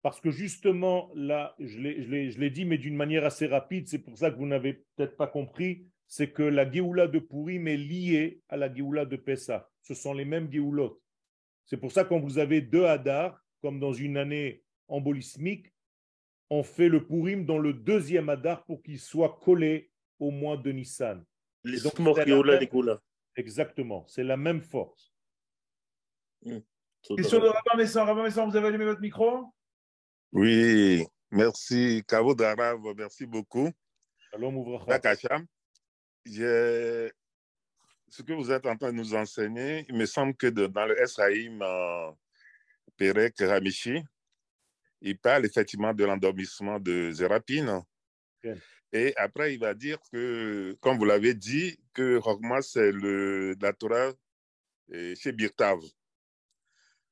[0.00, 4.30] Parce que justement, là, je l'ai dit, mais d'une manière assez rapide, c'est pour ça
[4.30, 8.56] que vous n'avez peut-être pas compris, c'est que la Géoula de Purim est liée à
[8.56, 9.68] la Géoula de Pessah.
[9.82, 11.00] Ce sont les mêmes Géoulotes.
[11.64, 15.72] C'est pour ça que quand vous avez deux Hadar, comme dans une année embolismique,
[16.50, 20.70] on fait le Purim dans le deuxième Hadar pour qu'il soit collé au mois de
[20.70, 21.24] Nissan.
[23.36, 25.12] Exactement, c'est la même force.
[26.42, 26.58] Hmm.
[27.16, 28.04] Question de Rabin Messan.
[28.04, 29.52] Rabin Messan, vous avez allumé votre micro?
[30.32, 32.02] Oui, merci.
[32.06, 33.70] Kavo Darav, merci beaucoup.
[34.30, 34.80] Shalom
[36.26, 41.00] Ce que vous êtes en train de nous enseigner, il me semble que dans le
[41.00, 42.10] Esraïm, euh,
[42.96, 44.02] Perek Ramichi,
[45.00, 47.82] il parle effectivement de l'endormissement de Zerapine.
[48.92, 54.12] Et après, il va dire que, comme vous l'avez dit, que Rogma, c'est la Torah
[55.14, 55.80] chez Birtav.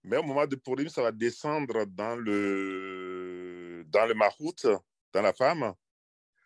[0.02, 4.66] Mais au moment de Purim, ça va descendre dans le, dans le Malchut,
[5.12, 5.74] dans la femme.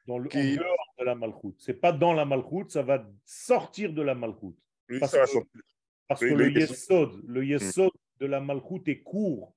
[0.07, 0.57] Dans le, qui...
[0.57, 1.55] dehors de la Malchut.
[1.59, 4.55] Ce n'est pas dans la Malchut, ça va sortir de la Malchut.
[5.01, 5.39] parce, que,
[6.09, 7.45] parce que, le, Yesod, le mm.
[7.45, 9.55] Yesod de la Malchut est court,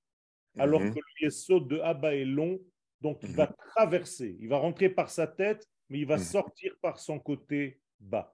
[0.57, 0.93] alors mm-hmm.
[0.93, 2.59] que le Yesod de Abba est long
[3.01, 6.23] donc il va traverser, il va rentrer par sa tête mais il va mhm.
[6.23, 8.33] sortir par son côté bas.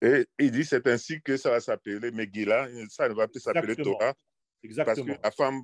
[0.00, 3.74] Et il dit c'est ainsi que ça va s'appeler Megillah, ça ne va plus s'appeler
[3.74, 4.14] Torah.
[4.62, 5.06] Exactement.
[5.06, 5.62] Parce que la femme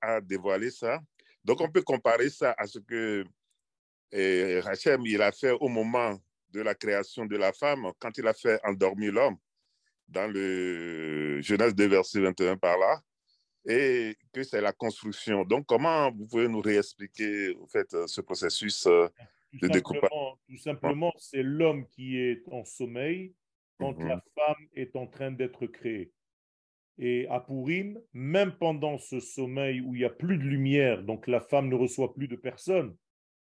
[0.00, 1.00] a, dévoilé ça.
[1.44, 3.24] Donc on peut comparer ça à ce que
[4.12, 4.60] eh,
[5.04, 6.18] il a fait au moment
[6.50, 9.36] de la création de la femme, quand il a fait endormir l'homme,
[10.08, 13.00] dans le Genèse 2, verset 21 par là,
[13.64, 15.44] et que c'est la construction.
[15.44, 19.08] Donc, comment vous pouvez nous réexpliquer en fait, ce processus euh,
[19.54, 20.10] de découpage?
[20.48, 23.34] Tout simplement, c'est l'homme qui est en sommeil
[23.78, 24.22] quand la mhm.
[24.34, 26.12] femme est en train d'être créée.
[26.98, 31.26] Et à Purim, même pendant ce sommeil où il n'y a plus de lumière, donc
[31.26, 32.96] la femme ne reçoit plus de personne,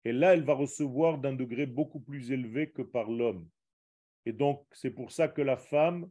[0.04, 3.48] et là, elle va recevoir d'un degré beaucoup plus élevé que par l'homme.
[4.26, 6.08] Et donc, c'est pour ça que la femme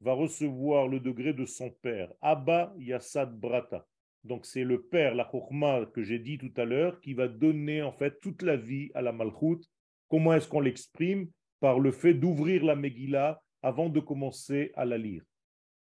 [0.00, 2.12] va recevoir le degré de son père.
[2.20, 3.86] Abba Yassad Brata.
[4.24, 7.82] Donc, c'est le père, la Chokhmah que j'ai dit tout à l'heure, qui va donner
[7.82, 9.60] en fait toute la vie à la Malchut.
[10.08, 11.30] Comment est-ce qu'on l'exprime?
[11.60, 15.22] Par le fait d'ouvrir la Megillah avant de commencer à la lire.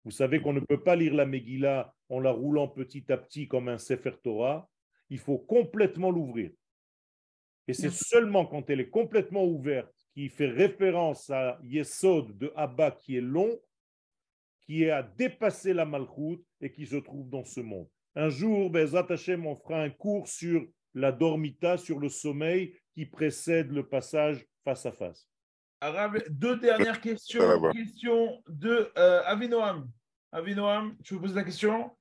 [0.05, 3.47] Vous savez qu'on ne peut pas lire la Megillah en la roulant petit à petit
[3.47, 4.69] comme un Sefer Torah.
[5.09, 6.51] Il faut complètement l'ouvrir.
[7.67, 12.91] Et c'est seulement quand elle est complètement ouverte, qui fait référence à Yesod de Abba
[12.91, 13.57] qui est long,
[14.65, 17.87] qui a dépassé la malchoute et qui se trouve dans ce monde.
[18.15, 23.05] Un jour, Bezat Hashem, on fera un cours sur la dormita, sur le sommeil qui
[23.05, 25.27] précède le passage face à face.
[26.29, 27.41] deux dernières questions.
[27.71, 29.89] Question de euh, Avinoam.
[30.31, 31.91] Avinoam, tu veux poser la question?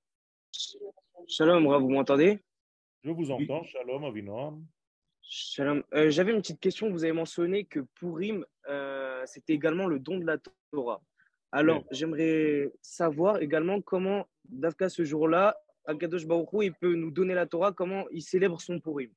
[1.27, 2.43] Shalom, vous m'entendez?
[3.03, 3.65] Je vous entends.
[3.65, 4.65] Shalom, Avinoam.
[5.61, 6.91] Euh, j'avais une petite question.
[6.91, 10.37] Vous avez mentionné que Purim, euh, c'était également le don de la
[10.71, 11.03] Torah.
[11.55, 15.55] Alors, j'aimerais savoir également comment, d'Afka ce jour-là,
[15.85, 19.11] Akadosh Baruch il peut nous donner la Torah, comment il célèbre son Purim.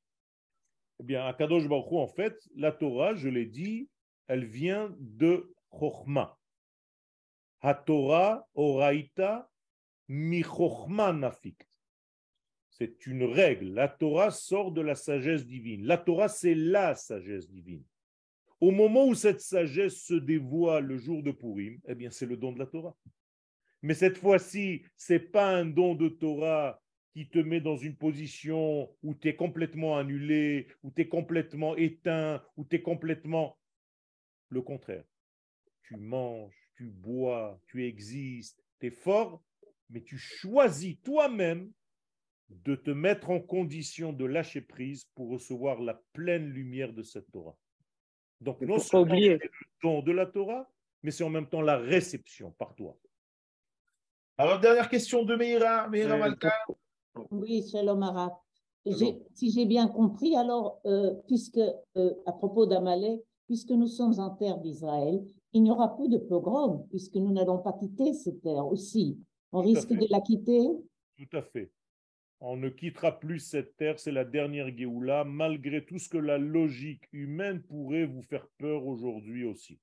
[0.99, 3.89] Eh bien, Akadosh Baruch en fait, la Torah, je l'ai dit,
[4.27, 6.37] elle vient de Chochma.
[7.61, 9.49] Ha-Torah oraita
[10.09, 11.67] mi Chochma nafikt.
[12.69, 13.73] C'est une règle.
[13.73, 15.85] La Torah sort de la sagesse divine.
[15.85, 17.85] La Torah, c'est la sagesse divine.
[18.65, 22.35] Au moment où cette sagesse se dévoile le jour de Purim, eh bien, c'est le
[22.35, 22.97] don de la Torah.
[23.83, 26.81] Mais cette fois-ci, c'est pas un don de Torah
[27.13, 31.75] qui te met dans une position où tu es complètement annulé, où tu es complètement
[31.75, 33.55] éteint, où tu es complètement
[34.49, 35.05] le contraire.
[35.83, 39.43] Tu manges, tu bois, tu existes, tu es fort,
[39.91, 41.71] mais tu choisis toi-même
[42.49, 47.29] de te mettre en condition de lâcher prise pour recevoir la pleine lumière de cette
[47.29, 47.55] Torah.
[48.45, 49.49] Donc, non seulement c'est le
[49.81, 50.69] don de la Torah,
[51.01, 52.95] mais c'est en même temps la réception par toi.
[54.37, 56.53] Alors, dernière question de Meira, Meira Malka.
[57.31, 58.35] Oui, Shalom Arap.
[59.33, 61.57] Si j'ai bien compris, alors, euh, puisque,
[61.97, 66.17] euh, à propos d'Amalek, puisque nous sommes en terre d'Israël, il n'y aura plus de
[66.17, 69.17] pogrom, puisque nous n'allons pas quitter cette terre aussi.
[69.51, 70.69] On risque de la quitter?
[71.17, 71.71] Tout à fait
[72.47, 76.37] on ne quittera plus cette terre, c'est la dernière Géoula, malgré tout ce que la
[76.37, 79.79] logique humaine pourrait vous faire peur aujourd'hui aussi.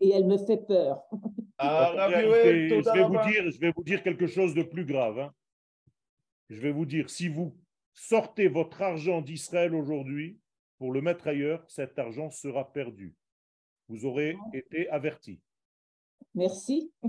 [0.00, 1.02] Et elle me fait peur.
[1.56, 5.20] Ah, je, vais vous dire, je vais vous dire quelque chose de plus grave.
[5.20, 5.32] Hein.
[6.50, 7.56] Je vais vous dire, si vous
[7.94, 10.40] sortez votre argent d'Israël aujourd'hui
[10.78, 13.14] pour le mettre ailleurs, cet argent sera perdu.
[13.88, 15.40] Vous aurez été averti.
[16.34, 16.90] Merci.